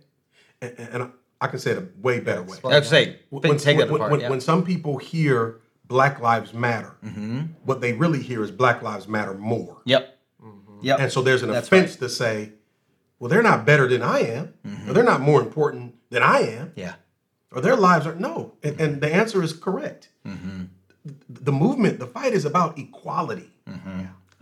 [0.61, 1.09] And, and- and I,
[1.42, 2.57] I can say it a way better way.
[2.64, 4.11] I'd say When, take that when- apart.
[4.12, 4.30] when- yeah.
[4.30, 7.40] when some people hear Black Lives Matter, Mm-hmm.
[7.64, 9.82] what they really hear is Black Lives Matter more.
[9.84, 10.18] yep.
[10.42, 10.78] Mm-hmm.
[10.82, 10.99] Yep.
[11.01, 12.53] And so there's an That's offense to say,
[13.18, 14.92] well, they're not better than I am, or mm-hmm.
[14.92, 16.94] they're not more important than I am, yeah.
[17.53, 18.55] or their lives are no.
[18.62, 20.09] And, and the answer is correct.
[20.26, 20.64] Mm-hmm.
[21.28, 23.51] The movement, the fight is about equality.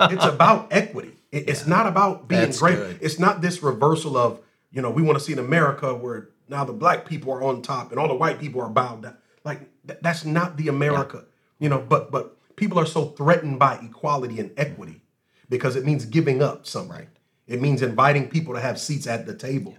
[0.01, 1.13] it's about equity.
[1.35, 2.77] It- It's not about being That's great.
[2.77, 2.99] good.
[3.01, 4.41] It's not this reversal of,
[4.73, 7.63] you know, we want to see an America where now the black people are on
[7.63, 9.17] top and all the white people are bowed down.
[9.45, 11.25] Like th- that's not the America.
[11.59, 15.01] You know, but but people are so threatened by equality and equity
[15.49, 17.07] because it means giving up something.
[17.47, 19.77] It means inviting people to have seats at the table.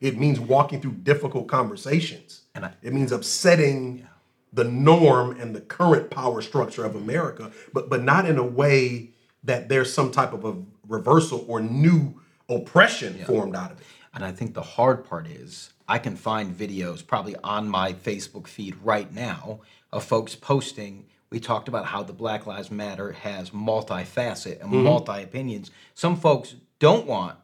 [0.00, 2.42] It means walking through difficult conversations.
[2.54, 4.06] And I- it means upsetting
[4.52, 9.10] the norm and the current power structure of America, but but not in a way
[9.44, 10.54] that there's some type of a
[10.88, 13.86] reversal or new oppression formed out of it.
[14.14, 18.46] And I think the hard part is I can find videos probably on my Facebook
[18.46, 19.60] feed right now
[19.92, 21.06] of folks posting.
[21.30, 24.84] We talked about how the Black Lives Matter has multi-facet and mm-hmm.
[24.84, 25.70] multi opinions.
[25.94, 27.36] Some folks don't want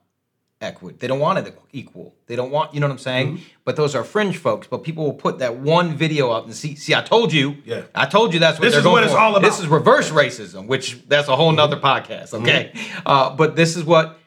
[0.63, 0.97] equity.
[0.99, 2.15] They don't want it equal.
[2.27, 3.35] They don't want, you know what I'm saying?
[3.35, 3.45] Mm-hmm.
[3.65, 4.67] But those are fringe folks.
[4.67, 7.57] But people will put that one video up and see, see, I told you.
[7.65, 7.83] Yeah.
[7.95, 9.19] I told you that's what This is what it's for.
[9.19, 9.43] all about.
[9.43, 12.13] This is reverse racism, which that's a whole nother mm-hmm.
[12.13, 12.35] podcast.
[12.35, 12.73] Okay.
[12.73, 13.03] Mm-hmm.
[13.05, 14.19] Uh, but this is what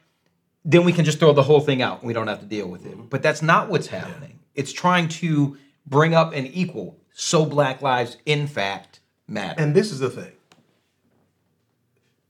[0.66, 2.04] then we can just throw the whole thing out.
[2.04, 3.10] We don't have to deal with it.
[3.10, 4.40] But that's not what's happening.
[4.56, 6.98] It's trying to bring up an equal.
[7.14, 9.62] So black lives, in fact, matter.
[9.62, 10.32] And this is the thing.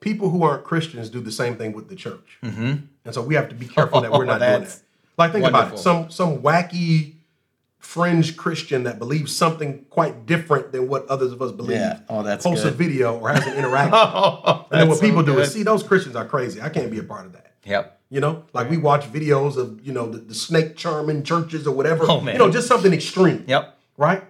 [0.02, 2.38] People who aren't Christians do the same thing with the church.
[3.06, 4.82] And so we have to be careful that we're not doing that.
[5.18, 5.80] Like think about it.
[5.80, 7.14] Some some wacky
[7.80, 11.78] fringe Christian that believes something quite different than what others of us believe.
[11.78, 12.00] Yeah.
[12.10, 13.94] Oh, that's posts a video or has an interaction.
[13.94, 16.62] oh, and then oh, what so people do is see those Christians are crazy.
[16.62, 17.54] I can't be a part of that.
[17.64, 18.02] Yep.
[18.10, 21.76] You know, like we watch videos of you know the, the snake charming churches or
[21.76, 22.06] whatever.
[22.10, 22.36] Oh, man.
[22.36, 23.46] You know, just something extreme.
[23.48, 23.78] Yep.
[23.98, 24.24] Right.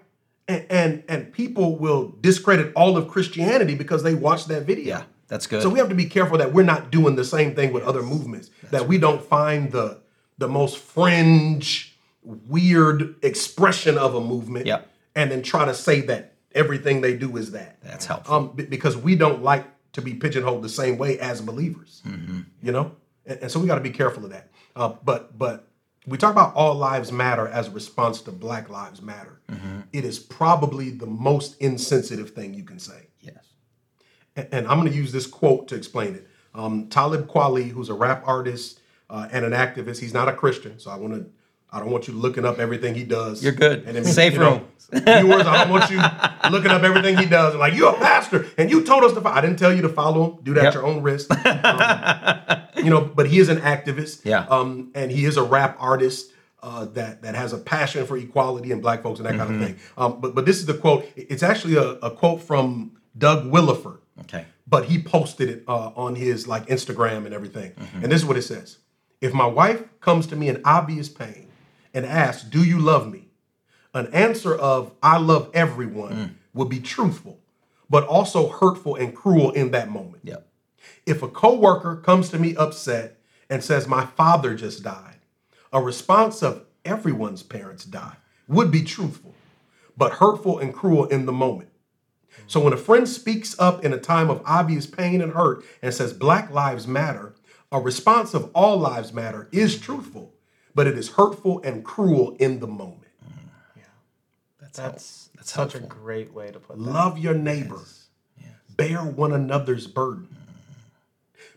[0.48, 4.98] And, and and people will discredit all of Christianity because they watch that video.
[4.98, 5.04] Yeah.
[5.28, 5.62] That's good.
[5.64, 8.04] So we have to be careful that we're not doing the same thing with other
[8.04, 8.50] movements.
[8.72, 10.02] that we don't find the
[10.38, 14.90] the most fringe, weird expression of a movement, Yep.
[15.16, 17.78] and then try to say that everything they do is that.
[17.84, 18.34] That's helpful.
[18.36, 22.02] Um, be- because we don't like to be pigeonholed the same way as believers.
[22.06, 22.42] Mm-hmm.
[22.62, 22.92] You know,
[23.26, 24.50] and, and so we got to be careful of that.
[24.76, 25.68] Uh, but but
[26.06, 29.40] we talk about all lives matter as a response to Black Lives Matter.
[29.50, 29.80] Mm-hmm.
[29.94, 33.14] It is probably the most insensitive thing you can say yes.
[34.36, 36.28] And I'm going to use this quote to explain it.
[36.54, 38.80] Um, Talib Kweli, who's a rap artist
[39.10, 41.30] uh, and an activist, he's not a Christian, so I want to
[41.76, 43.44] I don't want you looking up everything he does.
[43.44, 43.84] You're good.
[43.86, 44.68] And then Safe you know, room.
[44.94, 45.98] viewers, I don't want you
[46.50, 47.52] looking up everything he does.
[47.52, 49.36] And like, you're a pastor, and you told us to follow.
[49.36, 50.44] I didn't tell you to follow him.
[50.44, 50.68] Do that Yep.
[50.68, 51.30] at your own risk.
[51.46, 54.24] Um, you know, but he is an activist.
[54.24, 54.46] Yeah.
[54.50, 56.32] Um, and he is a rap artist.
[56.64, 59.62] Uh, that that has a passion for equality and black folks and that kind of
[59.62, 59.78] thing.
[60.00, 61.06] Um, but but this is the quote.
[61.16, 64.46] It's actually a, a quote from Doug Williford Okay.
[64.68, 67.74] but he posted it uh, on his like Instagram and everything.
[68.02, 68.78] And this is what it says:
[69.22, 71.48] If my wife comes to me in obvious pain
[71.94, 73.30] and asks, "Do you love me?"
[73.94, 77.40] an answer of "I love everyone" would be truthful,
[77.90, 80.24] but also hurtful and cruel in that moment.
[80.24, 80.48] Yep.
[81.06, 83.20] If a coworker comes to me upset
[83.50, 85.20] and says, "My father just died,"
[85.72, 88.18] a response of "Everyone's parents die"
[88.48, 89.34] would be truthful,
[89.98, 91.70] but hurtful and cruel in the moment.
[92.48, 95.94] So when a friend speaks up in a time of obvious pain and hurt and
[95.94, 97.34] says Black Lives Matter,
[97.72, 100.34] a response of All Lives Matter is truthful,
[100.74, 103.02] but it is hurtful and cruel in the moment.
[104.62, 105.98] That's That's, That's such helpful.
[105.98, 106.82] a great way to put it.
[106.82, 107.82] Love your neighbor.
[108.78, 110.36] Bear one another's burden.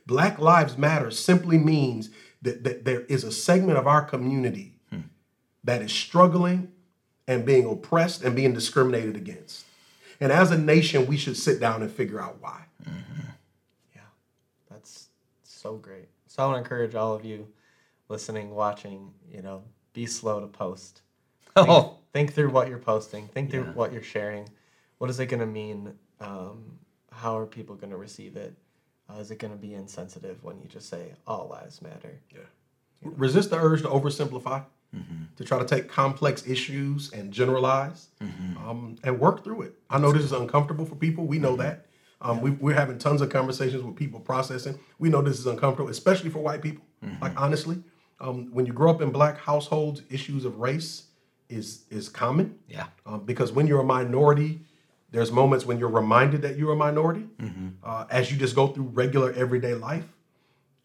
[0.07, 2.11] Black Lives Matter simply means
[2.43, 5.01] that, that there is a segment of our community hmm.
[5.65, 6.73] that is struggling
[7.27, 9.65] and being oppressed and being discriminated against.
[10.21, 12.63] And as a nation, we should sit down and figure out why.
[13.95, 14.01] Yeah,
[14.71, 15.09] that's
[15.45, 16.09] so great.
[16.27, 17.47] So I want to encourage all of you
[18.09, 19.63] listening, watching, you know,
[19.93, 21.03] be slow to post.
[21.55, 23.29] Think, Oh, think through what you're posting.
[23.29, 23.73] Think through Yeah.
[23.73, 24.49] what you're sharing.
[24.99, 25.95] What is it going to mean?
[26.21, 26.79] Um,
[27.13, 28.55] how are people going to receive it?
[29.09, 32.21] Uh, is it going to be insensitive when you just say all lives matter?
[32.35, 32.41] Yeah.
[33.03, 34.65] Resist the urge to oversimplify,
[35.37, 39.75] to try to take complex issues and generalize, um, and work through it.
[39.91, 41.27] I know this is uncomfortable for people.
[41.27, 41.87] We know that.
[42.21, 44.77] Um, we, we're having tons of conversations with people processing.
[44.99, 46.85] We know this is uncomfortable, especially for white people.
[47.23, 47.81] Like honestly,
[48.21, 51.05] um, when you grow up in black households, issues of race
[51.49, 52.59] is is common.
[52.69, 52.87] yeah.
[53.07, 54.61] Um, because when you're a minority,
[55.13, 57.27] there's moments when you're reminded that you're a minority
[57.85, 60.05] uh, as you just go through regular everyday life.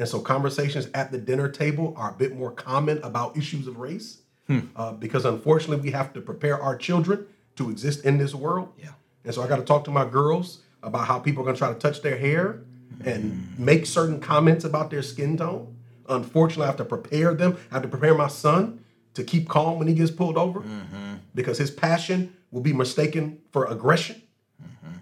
[0.03, 3.77] And so conversations at the dinner table are a bit more common about issues of
[3.77, 4.59] race hmm.
[4.75, 7.25] uh, because unfortunately we have to prepare our children
[7.55, 8.73] to exist in this world.
[8.77, 8.89] Yeah.
[9.23, 11.57] And so I got to talk to my girls about how people are going to
[11.57, 12.63] try to touch their hair
[13.05, 13.63] and hmm.
[13.63, 15.73] make certain comments about their skin tone.
[16.09, 17.55] Unfortunately, I have to prepare them.
[17.71, 18.83] I have to prepare my son
[19.13, 21.13] to keep calm when he gets pulled over mm-hmm.
[21.33, 24.21] because his passion will be mistaken for aggression.
[24.61, 24.97] Mm-hmm.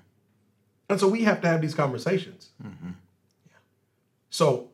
[0.90, 2.52] And so we have to have these conversations.
[2.64, 2.90] Mm-hmm.
[4.30, 4.71] So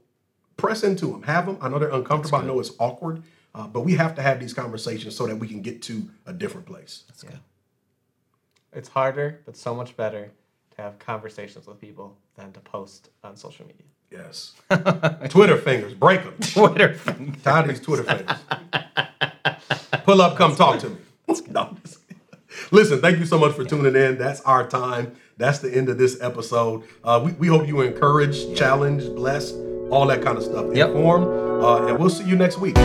[0.57, 1.57] press into them, have them.
[1.61, 2.39] I know they're uncomfortable.
[2.39, 3.23] I know it's awkward,
[3.55, 6.33] uh, but we have to have these conversations so that we can get to a
[6.33, 7.03] different place.
[7.07, 7.39] That's good.
[8.73, 10.31] It's harder, but so much better
[10.75, 13.83] to have conversations with people than to post on social media.
[14.11, 14.53] Yes.
[15.29, 16.35] Twitter fingers, break them.
[16.41, 17.41] Twitter fingers.
[17.43, 18.37] Tired of these Twitter fingers.
[20.03, 20.97] Pull up, come talk to me.
[21.49, 22.23] No, I'm just kidding.
[22.71, 24.17] Listen, thank you so much for tuning in.
[24.17, 25.15] That's our time.
[25.37, 26.83] That's the end of this episode.
[27.03, 29.55] Uh, we, we hope you were encouraged, challenged, blessed,
[29.89, 30.65] all that kind of stuff.
[30.73, 30.89] Yep.
[30.89, 31.27] Informed.
[31.63, 32.75] Uh, and we'll see you next week.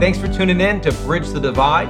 [0.00, 1.88] Thanks for tuning in to Bridge the Divide.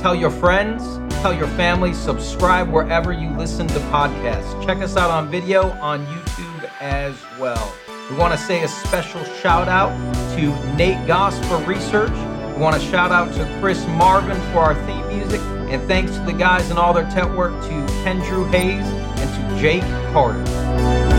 [0.00, 4.64] Tell your friends, tell your family, subscribe wherever you listen to podcasts.
[4.64, 7.74] Check us out on video on YouTube as well.
[8.08, 9.90] We want to say a special shout out
[10.36, 12.12] to Nate Goss for research.
[12.54, 15.40] We want to shout out to Chris Marvin for our theme music.
[15.68, 19.56] And thanks to the guys and all their tech work to Ken Drew Hayes and
[19.56, 21.15] to Jake Carter.